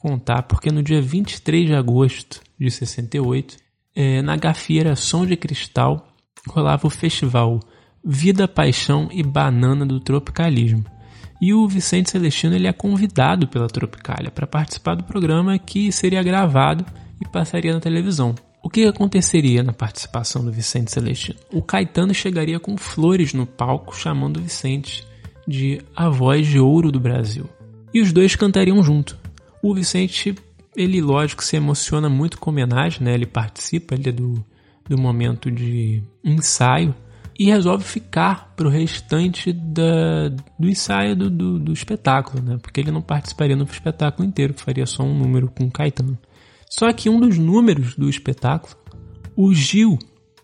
contar, 0.06 0.44
porque 0.44 0.72
no 0.72 0.84
dia 0.84 1.02
23 1.02 1.66
de 1.66 1.74
agosto 1.74 2.40
de 2.60 2.70
68, 2.70 3.58
é, 3.96 4.22
na 4.22 4.38
gafieira 4.38 4.96
Som 4.96 5.26
de 5.26 5.36
Cristal, 5.36 6.08
rolava 6.48 6.86
o 6.86 6.92
festival 6.92 7.60
Vida, 8.04 8.48
Paixão 8.48 9.10
e 9.12 9.24
Banana 9.24 9.84
do 9.84 10.00
Tropicalismo. 10.00 10.86
E 11.42 11.56
o 11.56 11.68
Vicente 11.68 12.12
Celestino 12.12 12.54
ele 12.54 12.68
é 12.68 12.72
convidado 12.72 13.48
pela 13.48 13.68
Tropicália 13.68 14.30
para 14.30 14.46
participar 14.46 14.94
do 14.94 15.04
programa 15.04 15.58
que 15.58 15.92
seria 15.92 16.22
gravado 16.22 16.86
e 17.20 17.28
passaria 17.28 17.74
na 17.74 17.80
televisão. 17.80 18.36
O 18.62 18.70
que 18.70 18.86
aconteceria 18.86 19.64
na 19.64 19.74
participação 19.74 20.46
do 20.46 20.52
Vicente 20.52 20.92
Celestino? 20.92 21.40
O 21.52 21.64
Caetano 21.64 22.14
chegaria 22.14 22.60
com 22.60 22.78
flores 22.78 23.34
no 23.34 23.48
palco 23.48 23.98
chamando 23.98 24.38
o 24.38 24.44
Vicente 24.44 25.04
de 25.48 25.82
a 25.96 26.10
voz 26.10 26.46
de 26.46 26.60
ouro 26.60 26.92
do 26.92 27.00
Brasil. 27.00 27.50
E 27.92 28.02
os 28.02 28.14
dois 28.14 28.36
cantariam 28.36 28.84
junto. 28.84 29.25
O 29.66 29.74
Vicente, 29.74 30.36
ele 30.78 31.02
lógico 31.02 31.44
se 31.44 31.56
emociona 31.56 32.08
muito 32.08 32.38
com 32.38 32.52
a 32.52 32.54
homenagem, 32.54 33.02
né? 33.02 33.16
Ele 33.16 33.26
participa 33.26 33.96
ele 33.96 34.10
é 34.10 34.12
do, 34.12 34.46
do 34.88 34.96
momento 34.96 35.50
de 35.50 36.04
ensaio 36.24 36.94
e 37.38 37.46
resolve 37.46 37.84
ficar 37.84 38.54
para 38.56 38.68
o 38.68 38.70
restante 38.70 39.52
da, 39.52 40.30
do 40.60 40.70
ensaio 40.70 41.16
do, 41.16 41.32
do, 41.32 41.60
do, 41.60 41.74
espetáculo, 41.74 42.44
né? 42.44 42.60
Porque 42.62 42.80
ele 42.80 42.92
não 42.92 43.02
participaria 43.02 43.56
no 43.56 43.64
espetáculo 43.64 44.28
inteiro, 44.28 44.54
faria 44.56 44.86
só 44.86 45.02
um 45.02 45.18
número 45.18 45.50
com 45.50 45.64
o 45.64 45.72
Caetano. 45.72 46.16
Só 46.70 46.94
que 46.94 47.10
um 47.10 47.20
dos 47.20 47.40
números 47.40 47.96
do 47.96 48.08
espetáculo, 48.08 48.76
o 49.36 49.52
Gil, 49.52 49.98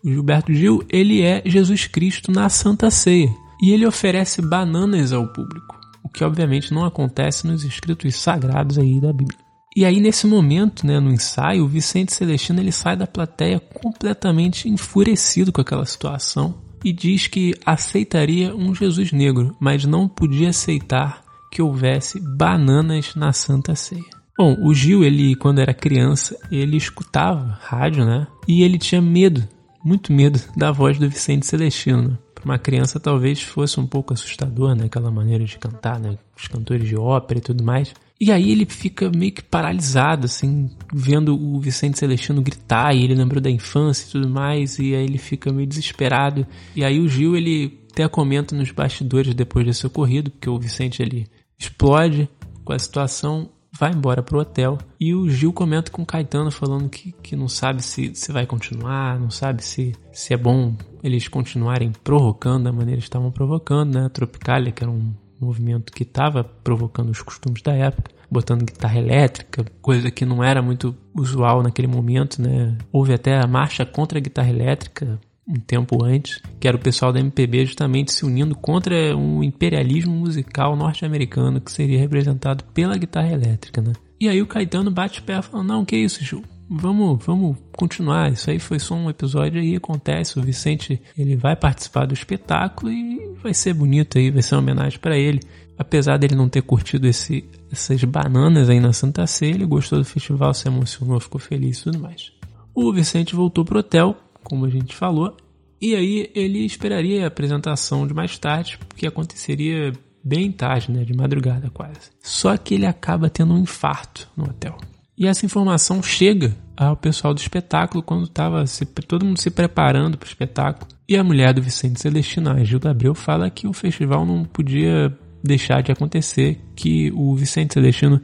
o 0.04 0.10
Gilberto 0.10 0.52
Gil, 0.52 0.82
ele 0.90 1.22
é 1.22 1.44
Jesus 1.46 1.86
Cristo 1.86 2.32
na 2.32 2.48
Santa 2.48 2.90
Ceia. 2.90 3.32
E 3.62 3.70
ele 3.70 3.86
oferece 3.86 4.42
bananas 4.42 5.12
ao 5.12 5.28
público 5.28 5.80
que 6.12 6.24
obviamente 6.24 6.72
não 6.72 6.84
acontece 6.84 7.46
nos 7.46 7.64
escritos 7.64 8.16
sagrados 8.16 8.78
aí 8.78 9.00
da 9.00 9.12
Bíblia. 9.12 9.38
E 9.74 9.84
aí 9.84 10.00
nesse 10.00 10.26
momento, 10.26 10.86
né, 10.86 11.00
no 11.00 11.10
ensaio, 11.10 11.64
o 11.64 11.68
Vicente 11.68 12.12
Celestino 12.12 12.60
ele 12.60 12.72
sai 12.72 12.96
da 12.96 13.06
plateia 13.06 13.58
completamente 13.58 14.68
enfurecido 14.68 15.50
com 15.50 15.60
aquela 15.60 15.86
situação 15.86 16.54
e 16.84 16.92
diz 16.92 17.26
que 17.26 17.54
aceitaria 17.64 18.54
um 18.54 18.74
Jesus 18.74 19.12
negro, 19.12 19.56
mas 19.58 19.84
não 19.84 20.08
podia 20.08 20.50
aceitar 20.50 21.22
que 21.50 21.62
houvesse 21.62 22.20
bananas 22.36 23.14
na 23.14 23.32
Santa 23.32 23.74
Ceia. 23.74 24.02
Bom, 24.36 24.56
o 24.60 24.74
Gil, 24.74 25.04
ele 25.04 25.36
quando 25.36 25.60
era 25.60 25.74
criança, 25.74 26.36
ele 26.50 26.76
escutava 26.76 27.58
rádio, 27.60 28.04
né? 28.04 28.26
E 28.48 28.62
ele 28.62 28.78
tinha 28.78 29.00
medo, 29.00 29.46
muito 29.84 30.12
medo 30.12 30.40
da 30.56 30.72
voz 30.72 30.98
do 30.98 31.08
Vicente 31.08 31.46
Celestino. 31.46 32.18
Para 32.42 32.50
uma 32.50 32.58
criança 32.58 32.98
talvez 32.98 33.40
fosse 33.40 33.78
um 33.78 33.86
pouco 33.86 34.12
assustador, 34.12 34.74
né? 34.74 34.86
Aquela 34.86 35.12
maneira 35.12 35.44
de 35.44 35.56
cantar, 35.58 36.00
né? 36.00 36.18
Os 36.36 36.48
cantores 36.48 36.88
de 36.88 36.96
ópera 36.96 37.38
e 37.38 37.42
tudo 37.42 37.62
mais. 37.62 37.94
E 38.20 38.32
aí 38.32 38.50
ele 38.50 38.66
fica 38.66 39.10
meio 39.10 39.32
que 39.32 39.42
paralisado, 39.42 40.26
assim, 40.26 40.68
vendo 40.92 41.34
o 41.36 41.60
Vicente 41.60 41.98
Celestino 41.98 42.42
gritar, 42.42 42.94
e 42.94 43.04
ele 43.04 43.14
lembrou 43.14 43.40
da 43.40 43.50
infância 43.50 44.06
e 44.06 44.10
tudo 44.12 44.28
mais, 44.28 44.78
e 44.78 44.94
aí 44.94 45.04
ele 45.04 45.18
fica 45.18 45.52
meio 45.52 45.66
desesperado. 45.66 46.46
E 46.74 46.84
aí 46.84 47.00
o 47.00 47.08
Gil, 47.08 47.36
ele 47.36 47.80
até 47.92 48.06
comenta 48.08 48.54
nos 48.56 48.70
bastidores 48.70 49.34
depois 49.34 49.66
desse 49.66 49.86
ocorrido, 49.86 50.30
porque 50.30 50.48
o 50.48 50.58
Vicente, 50.58 51.02
ele 51.02 51.26
explode 51.58 52.28
com 52.64 52.72
a 52.72 52.78
situação, 52.78 53.50
vai 53.78 53.92
embora 53.92 54.22
pro 54.22 54.38
hotel, 54.38 54.78
e 55.00 55.14
o 55.14 55.28
Gil 55.28 55.52
comenta 55.52 55.90
com 55.90 56.02
o 56.02 56.06
Caetano 56.06 56.50
falando 56.50 56.88
que, 56.88 57.12
que 57.22 57.34
não 57.34 57.48
sabe 57.48 57.82
se, 57.82 58.14
se 58.14 58.30
vai 58.30 58.46
continuar, 58.46 59.18
não 59.18 59.30
sabe 59.30 59.64
se, 59.64 59.94
se 60.12 60.34
é 60.34 60.36
bom 60.36 60.74
eles 61.02 61.26
continuarem 61.26 61.90
provocando 62.04 62.64
da 62.64 62.72
maneira 62.72 63.00
que 63.00 63.06
estavam 63.06 63.30
provocando, 63.30 63.94
né? 63.94 64.06
A 64.06 64.10
Tropicália, 64.10 64.70
que 64.70 64.84
era 64.84 64.90
um 64.90 65.12
movimento 65.40 65.92
que 65.92 66.04
estava 66.04 66.44
provocando 66.44 67.10
os 67.10 67.20
costumes 67.22 67.62
da 67.62 67.72
época, 67.72 68.12
botando 68.30 68.64
guitarra 68.64 68.98
elétrica, 68.98 69.64
coisa 69.80 70.10
que 70.10 70.24
não 70.24 70.44
era 70.44 70.62
muito 70.62 70.94
usual 71.14 71.62
naquele 71.62 71.88
momento, 71.88 72.40
né? 72.40 72.78
Houve 72.92 73.14
até 73.14 73.36
a 73.36 73.46
marcha 73.46 73.84
contra 73.84 74.18
a 74.18 74.22
guitarra 74.22 74.50
elétrica 74.50 75.18
um 75.46 75.54
tempo 75.54 76.04
antes, 76.04 76.40
que 76.60 76.68
era 76.68 76.76
o 76.76 76.80
pessoal 76.80 77.12
da 77.12 77.20
MPB 77.20 77.66
justamente 77.66 78.12
se 78.12 78.24
unindo 78.24 78.54
contra 78.54 79.16
um 79.16 79.42
imperialismo 79.42 80.14
musical 80.14 80.76
norte-americano 80.76 81.60
que 81.60 81.72
seria 81.72 81.98
representado 81.98 82.64
pela 82.72 82.96
guitarra 82.96 83.32
elétrica, 83.32 83.80
né? 83.80 83.92
E 84.20 84.28
aí 84.28 84.40
o 84.40 84.46
Caetano 84.46 84.90
bate 84.90 85.18
o 85.18 85.22
pé 85.24 85.38
e 85.38 85.42
fala, 85.42 85.64
não, 85.64 85.84
que 85.84 85.96
isso, 85.96 86.24
Gil? 86.24 86.44
Vamos, 86.70 87.24
vamos 87.24 87.56
continuar. 87.76 88.32
Isso 88.32 88.50
aí 88.50 88.58
foi 88.58 88.78
só 88.78 88.94
um 88.94 89.10
episódio 89.10 89.60
aí 89.60 89.76
acontece. 89.76 90.38
O 90.38 90.42
Vicente 90.42 91.02
ele 91.18 91.36
vai 91.36 91.56
participar 91.56 92.06
do 92.06 92.14
espetáculo 92.14 92.90
e 92.92 93.34
vai 93.42 93.52
ser 93.52 93.74
bonito 93.74 94.18
aí, 94.18 94.30
vai 94.30 94.42
ser 94.42 94.54
uma 94.54 94.62
homenagem 94.62 94.98
para 94.98 95.18
ele. 95.18 95.40
Apesar 95.76 96.18
dele 96.18 96.36
não 96.36 96.48
ter 96.48 96.62
curtido 96.62 97.08
esse, 97.08 97.44
essas 97.70 98.02
bananas 98.04 98.70
aí 98.70 98.78
na 98.78 98.92
Santa 98.92 99.26
Ceia, 99.26 99.54
ele 99.54 99.66
gostou 99.66 99.98
do 99.98 100.04
festival, 100.04 100.54
se 100.54 100.68
emocionou, 100.68 101.18
ficou 101.18 101.40
feliz 101.40 101.80
e 101.80 101.84
tudo 101.84 101.98
mais. 101.98 102.32
O 102.74 102.92
Vicente 102.92 103.34
voltou 103.34 103.64
pro 103.64 103.80
hotel, 103.80 104.16
como 104.52 104.66
a 104.66 104.68
gente 104.68 104.94
falou, 104.94 105.34
e 105.80 105.94
aí 105.94 106.30
ele 106.34 106.58
esperaria 106.58 107.24
a 107.24 107.28
apresentação 107.28 108.06
de 108.06 108.12
mais 108.12 108.36
tarde, 108.36 108.78
porque 108.86 109.06
aconteceria 109.06 109.94
bem 110.22 110.52
tarde, 110.52 110.92
né, 110.92 111.04
de 111.04 111.14
madrugada 111.14 111.70
quase. 111.70 112.10
Só 112.20 112.54
que 112.58 112.74
ele 112.74 112.84
acaba 112.84 113.30
tendo 113.30 113.54
um 113.54 113.58
infarto 113.60 114.28
no 114.36 114.44
hotel. 114.44 114.76
E 115.16 115.26
essa 115.26 115.46
informação 115.46 116.02
chega 116.02 116.54
ao 116.76 116.94
pessoal 116.94 117.32
do 117.32 117.40
espetáculo 117.40 118.02
quando 118.02 118.24
estava 118.24 118.62
todo 119.08 119.24
mundo 119.24 119.40
se 119.40 119.50
preparando 119.50 120.18
para 120.18 120.26
o 120.26 120.28
espetáculo. 120.28 120.86
E 121.08 121.16
a 121.16 121.24
mulher 121.24 121.54
do 121.54 121.62
Vicente 121.62 121.98
Celestino, 121.98 122.50
a 122.50 122.62
Gilda 122.62 122.90
Abreu, 122.90 123.14
fala 123.14 123.48
que 123.48 123.66
o 123.66 123.72
festival 123.72 124.26
não 124.26 124.44
podia 124.44 125.16
deixar 125.42 125.82
de 125.82 125.90
acontecer, 125.90 126.60
que 126.76 127.10
o 127.12 127.34
Vicente 127.34 127.72
Celestino, 127.72 128.20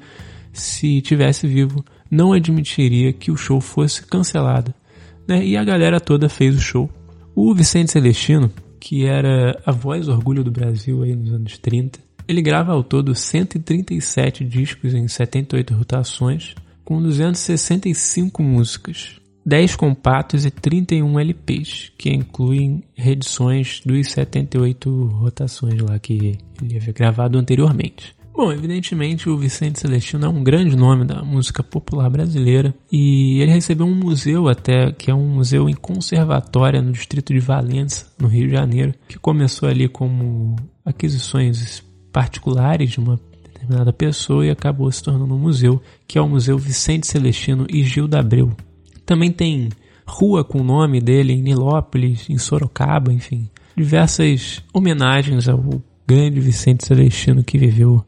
se 0.52 1.00
tivesse 1.00 1.46
vivo, 1.46 1.82
não 2.10 2.34
admitiria 2.34 3.14
que 3.14 3.30
o 3.30 3.36
show 3.36 3.62
fosse 3.62 4.04
cancelado. 4.04 4.74
Né? 5.28 5.44
E 5.44 5.56
a 5.56 5.62
galera 5.62 6.00
toda 6.00 6.28
fez 6.28 6.56
o 6.56 6.60
show. 6.60 6.90
O 7.34 7.54
Vicente 7.54 7.92
Celestino, 7.92 8.50
que 8.80 9.04
era 9.04 9.60
a 9.64 9.70
voz 9.70 10.08
orgulho 10.08 10.42
do 10.42 10.50
Brasil 10.50 11.02
aí 11.02 11.14
nos 11.14 11.32
anos 11.32 11.58
30, 11.58 12.00
ele 12.26 12.42
grava 12.42 12.72
ao 12.72 12.82
todo 12.82 13.14
137 13.14 14.44
discos 14.44 14.94
em 14.94 15.06
78 15.06 15.74
rotações, 15.74 16.54
com 16.84 17.00
265 17.00 18.42
músicas, 18.42 19.20
10 19.44 19.76
compactos 19.76 20.44
e 20.44 20.50
31 20.50 21.20
LPs, 21.20 21.92
que 21.96 22.10
incluem 22.10 22.82
reedições 22.94 23.80
dos 23.84 24.10
78 24.10 25.06
rotações 25.06 25.80
lá 25.80 25.98
que 25.98 26.38
ele 26.60 26.76
havia 26.76 26.92
gravado 26.92 27.38
anteriormente. 27.38 28.14
Bom, 28.38 28.52
evidentemente 28.52 29.28
o 29.28 29.36
Vicente 29.36 29.80
Celestino 29.80 30.24
é 30.24 30.28
um 30.28 30.44
grande 30.44 30.76
nome 30.76 31.04
da 31.04 31.24
música 31.24 31.60
popular 31.60 32.08
brasileira 32.08 32.72
e 32.90 33.40
ele 33.40 33.50
recebeu 33.50 33.84
um 33.84 33.96
museu 33.96 34.46
até, 34.46 34.92
que 34.92 35.10
é 35.10 35.14
um 35.14 35.26
museu 35.26 35.68
em 35.68 35.74
conservatória 35.74 36.80
no 36.80 36.92
distrito 36.92 37.34
de 37.34 37.40
Valença, 37.40 38.06
no 38.16 38.28
Rio 38.28 38.46
de 38.46 38.52
Janeiro, 38.52 38.94
que 39.08 39.18
começou 39.18 39.68
ali 39.68 39.88
como 39.88 40.54
aquisições 40.84 41.82
particulares 42.12 42.90
de 42.92 43.00
uma 43.00 43.18
determinada 43.42 43.92
pessoa 43.92 44.46
e 44.46 44.50
acabou 44.50 44.88
se 44.92 45.02
tornando 45.02 45.34
um 45.34 45.40
museu, 45.40 45.82
que 46.06 46.16
é 46.16 46.22
o 46.22 46.28
Museu 46.28 46.56
Vicente 46.56 47.08
Celestino 47.08 47.66
e 47.68 47.82
Gilda 47.82 48.20
Abreu. 48.20 48.56
Também 49.04 49.32
tem 49.32 49.68
rua 50.06 50.44
com 50.44 50.60
o 50.60 50.64
nome 50.64 51.00
dele 51.00 51.32
em 51.32 51.42
Nilópolis, 51.42 52.30
em 52.30 52.38
Sorocaba, 52.38 53.12
enfim, 53.12 53.50
diversas 53.76 54.62
homenagens 54.72 55.48
ao 55.48 55.82
grande 56.06 56.38
Vicente 56.38 56.86
Celestino 56.86 57.42
que 57.42 57.58
viveu 57.58 58.04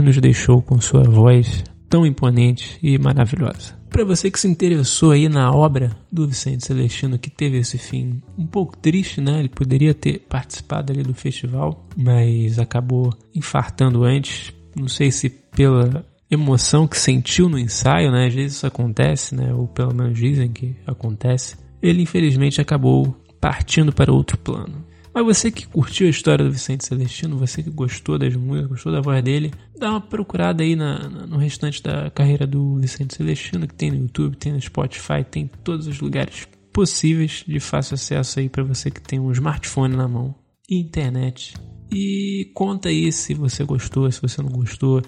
nos 0.00 0.16
deixou 0.18 0.62
com 0.62 0.80
sua 0.80 1.02
voz 1.02 1.64
tão 1.88 2.06
imponente 2.06 2.78
e 2.82 2.98
maravilhosa. 2.98 3.78
Para 3.88 4.04
você 4.04 4.30
que 4.30 4.38
se 4.38 4.46
interessou 4.46 5.10
aí 5.10 5.28
na 5.28 5.50
obra 5.50 5.96
do 6.12 6.28
Vicente 6.28 6.64
Celestino, 6.64 7.18
que 7.18 7.28
teve 7.28 7.58
esse 7.58 7.76
fim 7.76 8.22
um 8.38 8.46
pouco 8.46 8.76
triste, 8.76 9.20
né? 9.20 9.40
Ele 9.40 9.48
poderia 9.48 9.92
ter 9.92 10.20
participado 10.28 10.92
ali 10.92 11.02
do 11.02 11.12
festival, 11.12 11.88
mas 11.96 12.60
acabou 12.60 13.12
infartando 13.34 14.04
antes 14.04 14.52
não 14.74 14.88
sei 14.88 15.10
se 15.10 15.28
pela 15.28 16.04
emoção 16.30 16.86
que 16.86 16.98
sentiu 16.98 17.48
no 17.48 17.58
ensaio, 17.58 18.10
né? 18.10 18.26
Às 18.26 18.34
vezes 18.34 18.56
isso 18.56 18.66
acontece, 18.66 19.34
né? 19.34 19.52
Ou 19.52 19.66
pelo 19.66 19.94
menos 19.94 20.18
dizem 20.18 20.48
que 20.48 20.76
acontece. 20.86 21.56
Ele 21.82 22.02
infelizmente 22.02 22.60
acabou 22.60 23.16
partindo 23.40 23.92
para 23.92 24.12
outro 24.12 24.38
plano. 24.38 24.84
Mas 25.12 25.24
você 25.24 25.50
que 25.50 25.66
curtiu 25.66 26.06
a 26.06 26.10
história 26.10 26.44
do 26.44 26.52
Vicente 26.52 26.84
Celestino, 26.84 27.36
você 27.36 27.62
que 27.62 27.70
gostou 27.70 28.18
das 28.18 28.34
músicas, 28.36 28.70
gostou 28.70 28.92
da 28.92 29.00
voz 29.00 29.22
dele, 29.22 29.52
dá 29.78 29.90
uma 29.90 30.00
procurada 30.00 30.62
aí 30.62 30.76
na, 30.76 31.08
na, 31.08 31.26
no 31.26 31.36
restante 31.36 31.82
da 31.82 32.10
carreira 32.10 32.46
do 32.46 32.76
Vicente 32.76 33.16
Celestino, 33.16 33.66
que 33.66 33.74
tem 33.74 33.90
no 33.90 33.98
YouTube, 33.98 34.36
tem 34.36 34.52
no 34.52 34.60
Spotify, 34.60 35.24
tem 35.28 35.44
em 35.44 35.46
todos 35.48 35.86
os 35.86 36.00
lugares 36.00 36.46
possíveis 36.72 37.44
de 37.46 37.58
fácil 37.58 37.94
acesso 37.94 38.38
aí 38.38 38.48
para 38.48 38.62
você 38.62 38.90
que 38.90 39.02
tem 39.02 39.18
um 39.18 39.32
smartphone 39.32 39.96
na 39.96 40.06
mão 40.06 40.34
e 40.68 40.78
internet 40.78 41.54
e 41.92 42.50
conta 42.54 42.88
aí 42.88 43.10
se 43.10 43.34
você 43.34 43.64
gostou, 43.64 44.10
se 44.10 44.22
você 44.22 44.40
não 44.40 44.50
gostou. 44.50 45.02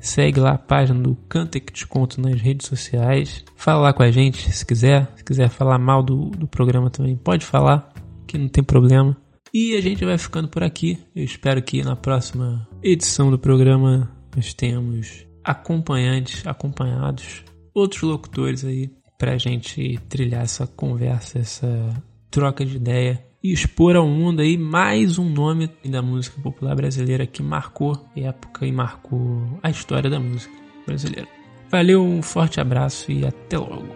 Segue 0.00 0.40
lá 0.40 0.52
a 0.52 0.58
página 0.58 1.00
do 1.00 1.14
Canta 1.28 1.60
que 1.60 1.72
te 1.72 1.86
conto 1.86 2.20
nas 2.20 2.40
redes 2.40 2.66
sociais. 2.66 3.44
Fala 3.54 3.82
lá 3.82 3.92
com 3.92 4.02
a 4.02 4.10
gente 4.10 4.50
se 4.50 4.66
quiser. 4.66 5.08
Se 5.16 5.24
quiser 5.24 5.48
falar 5.48 5.78
mal 5.78 6.02
do, 6.02 6.30
do 6.30 6.48
programa 6.48 6.90
também, 6.90 7.16
pode 7.16 7.44
falar, 7.44 7.92
que 8.26 8.36
não 8.36 8.48
tem 8.48 8.64
problema. 8.64 9.16
E 9.54 9.76
a 9.76 9.82
gente 9.82 10.02
vai 10.02 10.16
ficando 10.16 10.48
por 10.48 10.62
aqui. 10.62 10.98
Eu 11.14 11.22
espero 11.22 11.60
que 11.62 11.82
na 11.82 11.94
próxima 11.94 12.66
edição 12.82 13.30
do 13.30 13.38
programa 13.38 14.10
nós 14.34 14.54
tenhamos 14.54 15.26
acompanhantes, 15.44 16.46
acompanhados, 16.46 17.44
outros 17.74 18.00
locutores 18.00 18.64
aí 18.64 18.90
para 19.18 19.34
a 19.34 19.38
gente 19.38 20.00
trilhar 20.08 20.42
essa 20.42 20.66
conversa, 20.66 21.38
essa 21.38 22.02
troca 22.30 22.64
de 22.64 22.76
ideia 22.76 23.22
e 23.44 23.52
expor 23.52 23.94
ao 23.94 24.08
mundo 24.08 24.40
aí 24.40 24.56
mais 24.56 25.18
um 25.18 25.28
nome 25.28 25.68
da 25.84 26.00
música 26.00 26.40
popular 26.40 26.74
brasileira 26.74 27.26
que 27.26 27.42
marcou 27.42 28.08
época 28.16 28.66
e 28.66 28.72
marcou 28.72 29.60
a 29.62 29.68
história 29.68 30.08
da 30.08 30.18
música 30.18 30.54
brasileira. 30.86 31.28
Valeu, 31.68 32.02
um 32.02 32.22
forte 32.22 32.58
abraço 32.58 33.12
e 33.12 33.26
até 33.26 33.58
logo. 33.58 33.94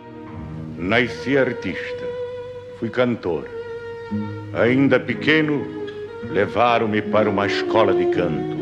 Nasci 0.76 1.38
artista, 1.38 2.04
fui 2.78 2.90
cantor. 2.90 3.55
Ainda 4.54 4.98
pequeno, 5.00 5.66
levaram-me 6.30 7.02
para 7.02 7.28
uma 7.28 7.46
escola 7.46 7.92
de 7.92 8.06
canto. 8.06 8.56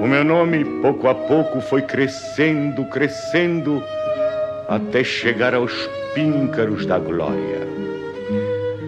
O 0.00 0.06
meu 0.06 0.24
nome, 0.24 0.64
pouco 0.80 1.08
a 1.08 1.14
pouco, 1.14 1.60
foi 1.60 1.82
crescendo, 1.82 2.84
crescendo, 2.86 3.82
até 4.68 5.04
chegar 5.04 5.54
aos 5.54 5.72
píncaros 6.14 6.86
da 6.86 6.98
glória. 6.98 7.60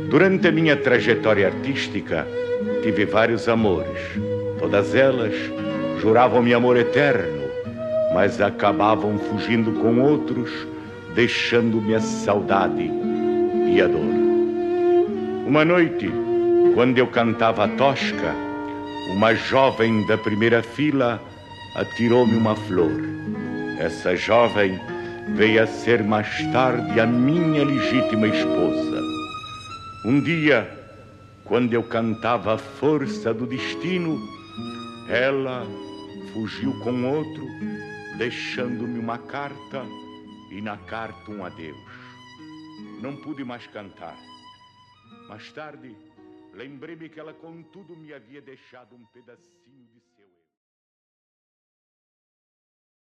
Durante 0.09 0.48
a 0.48 0.53
minha 0.53 0.77
trajetória 0.77 1.48
artística, 1.48 2.27
tive 2.83 3.05
vários 3.05 3.48
amores. 3.48 4.01
Todas 4.59 4.94
elas 4.94 5.35
juravam-me 6.01 6.55
amor 6.55 6.77
eterno, 6.77 7.42
mas 8.14 8.40
acabavam 8.40 9.18
fugindo 9.18 9.72
com 9.81 10.01
outros, 10.01 10.51
deixando-me 11.14 11.94
a 11.94 12.01
saudade 12.01 12.90
e 13.68 13.81
a 13.81 13.87
dor. 13.87 14.32
Uma 15.52 15.66
noite, 15.66 16.10
quando 16.72 16.96
eu 16.96 17.06
cantava 17.06 17.64
a 17.64 17.68
tosca, 17.76 18.34
uma 19.14 19.34
jovem 19.34 20.06
da 20.06 20.16
primeira 20.16 20.62
fila 20.62 21.22
atirou-me 21.76 22.34
uma 22.34 22.56
flor. 22.56 22.90
Essa 23.78 24.16
jovem 24.16 24.80
veio 25.36 25.62
a 25.62 25.66
ser 25.66 26.02
mais 26.02 26.42
tarde 26.52 26.98
a 26.98 27.06
minha 27.06 27.66
legítima 27.66 28.28
esposa. 28.28 29.02
Um 30.06 30.22
dia, 30.22 30.66
quando 31.44 31.74
eu 31.74 31.82
cantava 31.82 32.54
a 32.54 32.58
força 32.58 33.34
do 33.34 33.46
destino, 33.46 34.18
ela 35.06 35.66
fugiu 36.32 36.72
com 36.80 37.04
outro, 37.04 37.46
deixando-me 38.16 38.98
uma 38.98 39.18
carta 39.18 39.84
e 40.50 40.62
na 40.62 40.78
carta 40.78 41.30
um 41.30 41.44
adeus. 41.44 41.76
Não 43.02 43.14
pude 43.16 43.44
mais 43.44 43.66
cantar. 43.66 44.16
Mais 45.33 45.51
tarde, 45.51 45.97
lembrei-me 46.53 47.09
que 47.09 47.18
ela, 47.18 47.33
contudo, 47.33 47.97
me 47.97 48.12
havia 48.12 48.42
deixado 48.42 48.95
um 48.95 49.03
pedacinho. 49.07 49.62